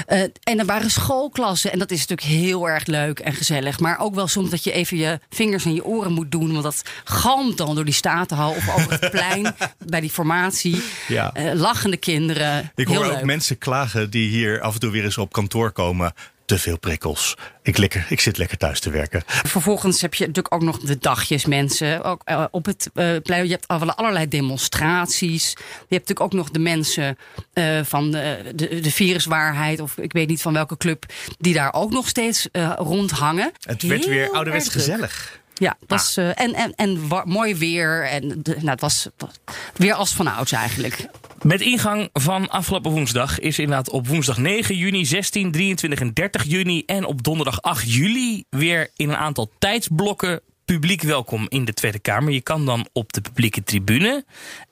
[0.07, 1.71] Uh, en er waren schoolklassen.
[1.71, 3.79] En dat is natuurlijk heel erg leuk en gezellig.
[3.79, 6.51] Maar ook wel soms dat je even je vingers in je oren moet doen.
[6.51, 9.55] Want dat galmt dan door die statenhal of over het plein
[9.93, 10.81] bij die formatie.
[11.07, 11.33] Ja.
[11.37, 12.71] Uh, lachende kinderen.
[12.75, 13.15] Ik heel hoor leuk.
[13.17, 16.13] ook mensen klagen die hier af en toe weer eens op kantoor komen.
[16.53, 17.35] Te veel prikkels.
[17.61, 19.23] Ik, lekker, ik zit lekker thuis te werken.
[19.25, 22.03] Vervolgens heb je natuurlijk ook nog de dagjes mensen.
[22.03, 22.89] Ook eh, op het
[23.23, 23.43] plein.
[23.43, 25.49] Je hebt alle- allerlei demonstraties.
[25.49, 27.17] Je hebt natuurlijk ook nog de mensen
[27.53, 29.79] eh, van de, de, de viruswaarheid.
[29.79, 31.05] Of ik weet niet van welke club.
[31.39, 32.47] Die daar ook nog steeds
[32.77, 33.51] rondhangen.
[33.61, 35.41] Het werd weer ouderwets gezellig.
[35.53, 38.05] Ja, was, eh, en, en, en mooi weer.
[38.09, 39.31] En de, nou, het was was
[39.73, 41.05] weer als van ouds eigenlijk.
[41.43, 46.43] Met ingang van afgelopen woensdag is inderdaad op woensdag 9 juni, 16, 23 en 30
[46.43, 51.73] juni en op donderdag 8 juli weer in een aantal tijdsblokken publiek welkom in de
[51.73, 52.33] Tweede Kamer.
[52.33, 54.25] Je kan dan op de publieke tribune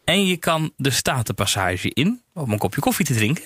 [0.05, 3.43] en je kan de Statenpassage in om een kopje koffie te drinken.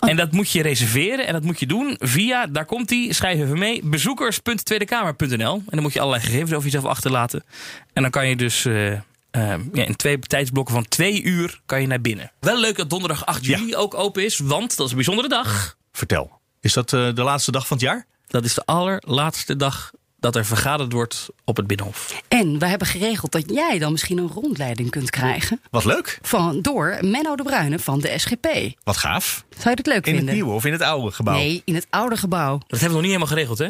[0.00, 3.40] En dat moet je reserveren en dat moet je doen via, daar komt die, schrijf
[3.40, 5.54] even mee, bezoekers.tweedekamer.nl.
[5.54, 7.44] En dan moet je allerlei gegevens over jezelf achterlaten.
[7.92, 8.92] En dan kan je dus eh,
[9.30, 12.32] eh, ja, in twee tijdsblokken van twee uur kan je naar binnen.
[12.40, 15.76] Wel leuk dat donderdag 8 juli ook open is, want dat is een bijzondere dag.
[15.92, 16.38] Vertel.
[16.60, 18.06] Is dat eh, de laatste dag van het jaar?
[18.26, 22.22] Dat is de allerlaatste dag dat er vergaderd wordt op het Binnenhof.
[22.28, 25.60] En we hebben geregeld dat jij dan misschien een rondleiding kunt krijgen.
[25.70, 26.18] Wat leuk.
[26.22, 28.46] Van, door Menno de Bruyne van de SGP.
[28.82, 29.44] Wat gaaf.
[29.50, 30.24] Zou je dat leuk In vinden?
[30.24, 31.34] het nieuwe of in het oude gebouw?
[31.34, 32.58] Nee, in het oude gebouw.
[32.58, 33.68] Dat hebben we nog niet helemaal geregeld, hè?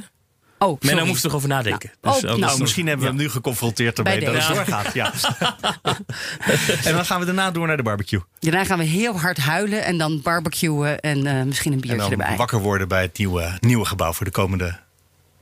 [0.63, 1.07] Oh, Menno sorry.
[1.13, 1.91] moest er over nadenken.
[2.03, 4.95] Nou, Dus oh, anders- Nou, misschien hebben we hem nu geconfronteerd ermee dat het doorgaat.
[4.95, 5.13] Ja.
[6.85, 8.21] en dan gaan we daarna door naar de barbecue.
[8.39, 12.11] Daarna gaan we heel hard huilen en dan barbecuen en eh, misschien een En biertje
[12.11, 12.37] dan erbij.
[12.37, 14.79] wakker worden bij het nieuwe, nieuwe gebouw voor de komende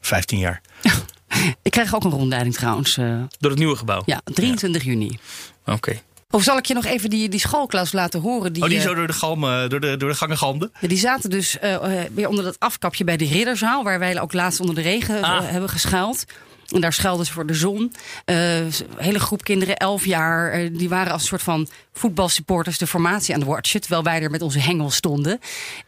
[0.00, 0.60] 15 jaar.
[1.62, 2.96] Ik krijg ook een rondleiding trouwens.
[2.96, 3.04] eh,
[3.38, 4.02] Door het nieuwe gebouw.
[4.06, 5.18] ja, 23 juni.
[5.66, 6.00] Oké.
[6.30, 8.52] Of zal ik je nog even die, die schoolklas laten horen?
[8.52, 10.70] Die, oh, die eh, zo door de, galmen, door de, door de gangen galmde?
[10.80, 14.32] Die zaten dus eh, eh, weer onder dat afkapje bij de Ridderzaal, waar wij ook
[14.32, 15.50] laatst onder de regen eh, Ah.
[15.50, 16.24] hebben geschuild.
[16.68, 17.92] En daar schuilden ze voor de zon.
[18.24, 22.78] Eh, een hele groep kinderen, elf jaar, eh, die waren als een soort van voetbalsupporters
[22.78, 23.80] de formatie aan het watchen.
[23.80, 25.38] Terwijl wij er met onze hengel stonden.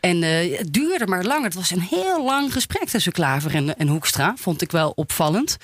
[0.00, 1.44] En eh, het duurde maar langer.
[1.44, 4.34] Het was een heel lang gesprek tussen Klaver en, en Hoekstra.
[4.38, 5.56] Vond ik wel opvallend.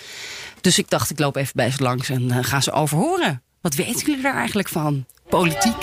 [0.60, 3.42] Dus ik dacht, ik loop even bij ze langs en eh, ga ze overhoren.
[3.66, 5.04] Wat weten jullie daar eigenlijk van?
[5.28, 5.82] Politiek.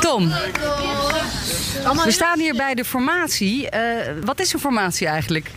[0.00, 0.28] Tom.
[2.04, 3.70] We staan hier bij de formatie.
[3.70, 5.50] Eh, wat is een formatie eigenlijk?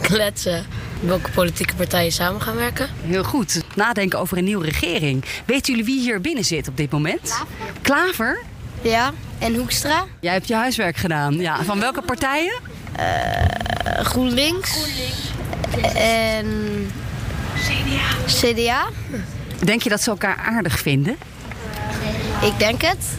[0.00, 0.66] kletsen
[1.00, 2.88] welke politieke partijen samen gaan werken.
[3.02, 3.62] Heel goed.
[3.74, 5.24] Nadenken over een nieuwe regering.
[5.44, 7.38] Weten jullie wie hier binnen zit op dit moment?
[7.82, 8.42] Klaver.
[8.80, 10.04] Ja, en Hoekstra.
[10.20, 11.34] Jij hebt je huiswerk gedaan.
[11.34, 11.64] Ja.
[11.64, 12.54] Van welke partijen?
[14.02, 14.76] GroenLinks.
[15.94, 16.46] En...
[17.54, 18.24] CDA.
[18.26, 18.88] CDA.
[19.64, 21.16] Denk je dat ze elkaar aardig vinden?
[22.42, 23.18] Ik denk het.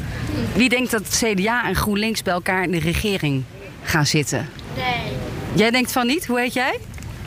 [0.55, 3.43] Wie denkt dat CDA en GroenLinks bij elkaar in de regering
[3.83, 4.49] gaan zitten?
[4.75, 5.11] Nee.
[5.53, 6.25] Jij denkt van niet?
[6.25, 6.79] Hoe heet jij?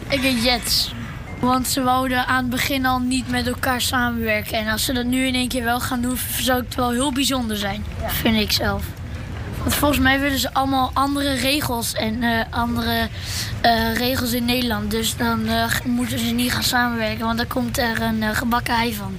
[0.09, 0.95] Ik heet Jets.
[1.41, 4.59] Want ze wouden aan het begin al niet met elkaar samenwerken.
[4.59, 7.13] En als ze dat nu in één keer wel gaan doen, zou het wel heel
[7.13, 7.85] bijzonder zijn.
[8.07, 8.85] Vind ik zelf.
[9.67, 13.09] Want volgens mij willen ze allemaal andere regels en eh, andere
[13.61, 14.91] eh, regels in Nederland.
[14.91, 18.95] Dus dan eh, moeten ze niet gaan samenwerken, want dan komt er een gebakken ei
[18.95, 19.19] van.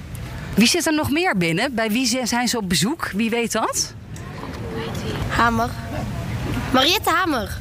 [0.54, 1.74] Wie zit er nog meer binnen?
[1.74, 3.10] Bij wie zi- zijn ze op bezoek?
[3.14, 3.94] Wie weet dat?
[5.28, 5.68] Hamer.
[6.72, 7.58] Mariette Hamer.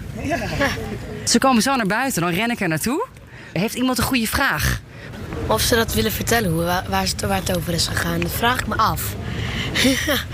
[1.25, 3.07] Ze komen zo naar buiten, dan ren ik er naartoe.
[3.53, 4.81] Heeft iemand een goede vraag?
[5.47, 6.83] Of ze dat willen vertellen, hoe, waar,
[7.27, 8.19] waar het over is gegaan.
[8.19, 9.15] Dat vraag ik me af.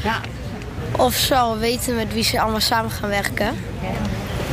[0.04, 0.20] Ja.
[0.98, 3.56] Of ze al weten met wie ze allemaal samen gaan werken.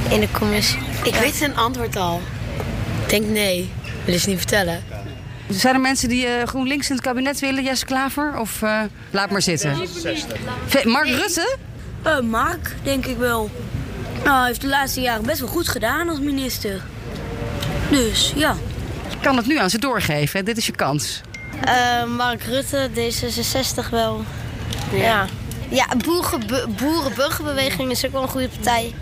[0.09, 0.79] In de commissie.
[1.05, 2.21] Ik weet zijn antwoord al.
[3.03, 3.73] Ik denk nee.
[4.05, 4.83] Willen ze niet vertellen.
[5.49, 8.39] Zijn er mensen die eh, GroenLinks in het kabinet willen, Jesse Klaver?
[8.39, 8.81] Of eh,
[9.11, 9.77] laat maar zitten?
[10.85, 11.57] Mark Rutte?
[12.03, 13.51] Eh, Mark, denk ik wel.
[14.25, 16.81] Nou, hij heeft de laatste jaren best wel goed gedaan als minister.
[17.91, 18.57] Dus ja.
[19.11, 20.39] Je kan het nu aan ze doorgeven.
[20.39, 20.45] hè?
[20.45, 21.21] Dit is je kans.
[21.65, 24.25] Eh, Mark Rutte, D66 wel.
[24.93, 24.99] Ja.
[24.99, 25.27] Ja,
[26.05, 26.41] boeren,
[26.77, 28.95] Boerenburgerbeweging is ook wel een goede partij.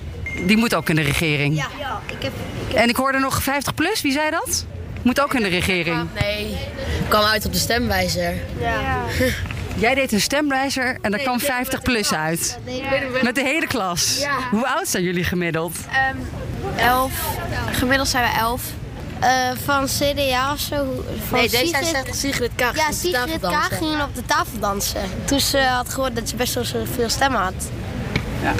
[0.46, 1.56] Die moet ook in de regering.
[1.56, 2.32] Ja, ik heb...
[2.74, 4.66] En ik hoorde nog 50 plus, wie zei dat?
[5.02, 6.08] Moet ook in de regering.
[6.20, 6.56] Nee,
[7.08, 8.34] kwam uit op de stemwijzer.
[8.60, 9.00] Ja.
[9.74, 12.58] Jij deed een stemwijzer en daar kwam 50 plus uit.
[13.22, 14.18] Met de hele klas.
[14.20, 14.38] Ja.
[14.50, 15.76] Hoe oud zijn jullie gemiddeld?
[16.76, 17.12] elf.
[17.72, 18.62] Gemiddeld zijn we elf.
[19.20, 19.28] Eh,
[19.64, 21.04] van CDA of zo.
[21.28, 23.76] Van Nee, Sigrid- D66 Sigrid Kaag Ja, Sigrid Kaag dansen.
[23.76, 25.00] ging op de tafel dansen.
[25.24, 26.64] Toen ze had gehoord dat ze best wel
[26.94, 27.54] veel stemmen had.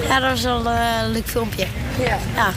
[0.09, 1.66] Ja, dat was wel een leuk filmpje.
[1.98, 2.18] Ja.
[2.34, 2.50] ja.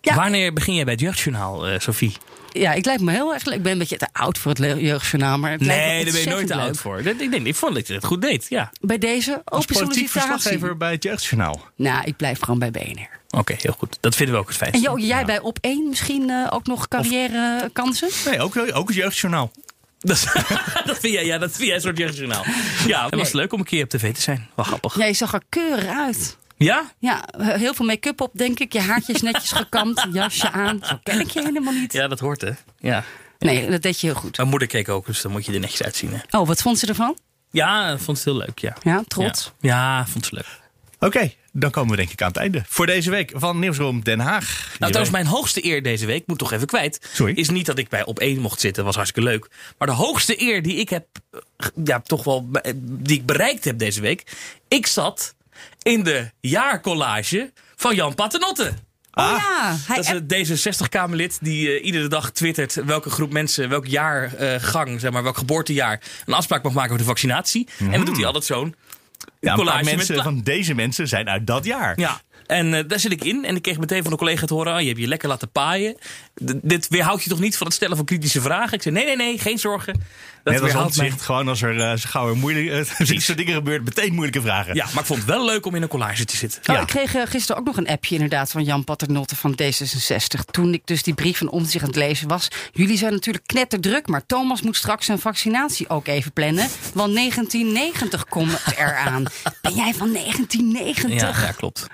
[0.00, 2.16] Wanneer begin jij bij het jeugdjournaal, eh, Sophie?
[2.52, 3.46] Ja, ik lijk me heel erg.
[3.46, 5.38] Ik ben een beetje te oud voor het jeugdjournaal.
[5.38, 7.02] Maar het lijkt Nee, daar ben je nooit te oud voor.
[7.02, 8.72] Dat, ik, denk, ik vond dat je het goed deed, ja.
[8.80, 10.30] Bij deze Als open politiek sollicitatie.
[10.30, 11.60] verslaggever bij het Jeugdjournaal.
[11.76, 13.08] Nou, ik blijf gewoon bij BNR.
[13.30, 13.98] Oké, heel goed.
[14.00, 14.90] Dat vinden we ook het En fijnste.
[14.90, 18.08] Jo, jij bij op één misschien eh, ook nog carrièrekansen?
[18.24, 19.50] Nee, ook, ook het Jeugdjournaal.
[19.98, 20.24] Dat,
[20.84, 22.44] dat vind jij, ja, dat vind jij een soort jeugdjournaal.
[22.86, 24.48] Ja, het was leuk om een keer op tv te zijn.
[24.54, 24.96] Wel grappig.
[24.96, 26.36] Ja, je zag er keurig uit.
[26.58, 26.92] Ja?
[26.98, 28.72] Ja, heel veel make-up op, denk ik.
[28.72, 30.80] Je haartjes netjes gekamd, jasje aan.
[30.82, 31.92] Zo ken ik je helemaal niet.
[31.92, 32.50] Ja, dat hoort hè.
[32.78, 33.04] Ja.
[33.38, 34.36] Nee, dat deed je heel goed.
[34.36, 36.10] Mijn moeder keek ook, dus dan moet je er netjes uitzien.
[36.12, 36.38] Hè.
[36.38, 37.18] Oh, wat vond ze ervan?
[37.50, 38.76] Ja, vond het heel leuk, ja.
[38.82, 39.52] Ja, trots?
[39.60, 40.60] Ja, ja vond ze leuk.
[41.00, 42.62] Oké, dan komen we denk ik aan het einde.
[42.66, 44.76] Voor deze week van Nieuwsroom Den Haag.
[44.78, 47.08] Nou, trouwens, mijn hoogste eer deze week, moet toch even kwijt.
[47.12, 47.34] Sorry?
[47.34, 49.48] Is niet dat ik bij op één mocht zitten, was hartstikke leuk.
[49.78, 51.40] Maar de hoogste eer die ik heb, eh,
[51.84, 52.50] ja, toch wel,
[52.82, 54.36] die ik bereikt heb deze week.
[54.68, 55.34] Ik zat
[55.82, 58.72] in de jaarcollage van Jan Paternotte.
[59.12, 63.68] Oh ja, hij Dat is het D66-Kamerlid die eh, iedere dag twittert welke groep mensen,
[63.68, 67.68] welk jaargang, zeg maar, welk geboortejaar, een afspraak mag maken over de vaccinatie.
[67.78, 68.74] En dan doet hij altijd zo'n
[69.18, 72.00] Ja, een paar collage mensen van deze mensen zijn uit dat jaar.
[72.00, 73.44] Ja, en eh, daar zit ik in.
[73.44, 75.50] En ik kreeg meteen van een collega te horen: oh, je hebt je lekker laten
[75.50, 75.96] paaien.
[76.44, 78.72] D- dit weerhoudt je toch niet van het stellen van kritische vragen?
[78.72, 80.02] Ik zei: nee, nee, nee, geen zorgen.
[80.44, 82.66] Dat Net als omzicht, gewoon als er uh, gauw een moeilijk,
[83.00, 84.74] uh, iets soort dingen gebeurt, meteen moeilijke vragen.
[84.74, 86.60] Ja, maar ik vond het wel leuk om in een collage te zitten.
[86.74, 90.40] Oh, Ik kreeg eh, gisteren ook nog een appje inderdaad van Jan Paternotte van D66.
[90.50, 92.48] Toen ik dus die brief van Omtzigt aan het lezen was.
[92.72, 96.68] Jullie zijn natuurlijk knetterdruk, maar Thomas moet straks zijn vaccinatie ook even plannen.
[96.94, 99.22] Want 1990 komt eraan.
[99.62, 101.20] Ben jij van 1990?
[101.20, 101.86] Ja, ja, klopt.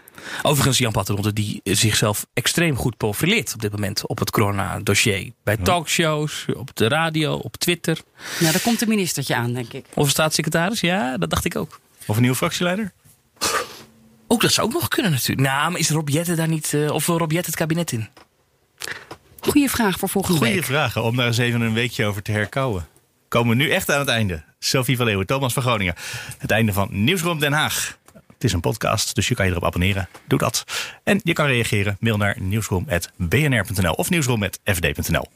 [0.42, 5.32] Overigens, Jan Paternotte die zichzelf extreem goed profileert op dit moment op het corona-dossier.
[5.44, 7.98] Bij talkshows, op de radio, op Twitter.
[8.40, 9.86] Nou, daar komt een ministertje aan, denk ik.
[9.94, 11.80] Of een staatssecretaris, ja, dat dacht ik ook.
[12.06, 12.92] Of een nieuwe fractieleider?
[14.26, 15.48] Ook dat zou ook nog kunnen natuurlijk.
[15.48, 18.08] Nou, maar is Rob Jetten daar niet, uh, of wil Rob Jetten het kabinet in?
[19.40, 20.64] Goeie vraag voor volgende Goeie week.
[20.64, 22.86] vragen om daar eens even een weekje over te herkouwen.
[23.28, 24.44] Komen we nu echt aan het einde.
[24.58, 25.94] Sophie van Leeuwen, Thomas van Groningen.
[26.38, 27.98] Het einde van Nieuwsroom Den Haag.
[28.44, 30.08] Het is een podcast, dus je kan je erop abonneren.
[30.28, 30.64] Doe dat.
[31.02, 31.96] En je kan reageren.
[32.00, 35.26] Mail naar nieuwsroom.bnr.nl of nieuwsroom.fd.nl.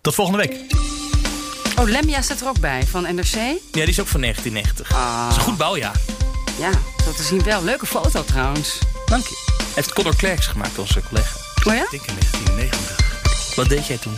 [0.00, 0.74] Tot volgende week.
[1.78, 3.34] Oh, Lemja staat er ook bij van NRC.
[3.34, 4.92] Ja, die is ook van 1990.
[4.92, 5.22] Ah.
[5.22, 6.00] Dat is een goed bouwjaar.
[6.58, 6.70] Ja,
[7.04, 7.64] zo te zien wel.
[7.64, 8.78] Leuke foto trouwens.
[9.06, 9.44] Dank je.
[9.56, 11.36] Hij heeft Conor Clerks gemaakt, onze collega.
[11.64, 11.82] Oh ja?
[11.82, 13.54] Ik denk in 1990.
[13.56, 14.14] Wat deed jij toen?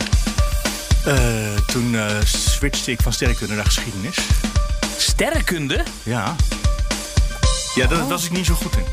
[1.07, 4.17] Uh, toen uh, switchte ik van sterrenkunde naar geschiedenis.
[4.97, 5.83] Sterrenkunde?
[6.03, 6.35] Ja.
[7.75, 8.85] Ja, daar was ik niet zo goed in.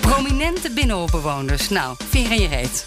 [0.00, 1.68] Prominente binnenhofbewoners.
[1.68, 2.86] Nou, vinger in je reet.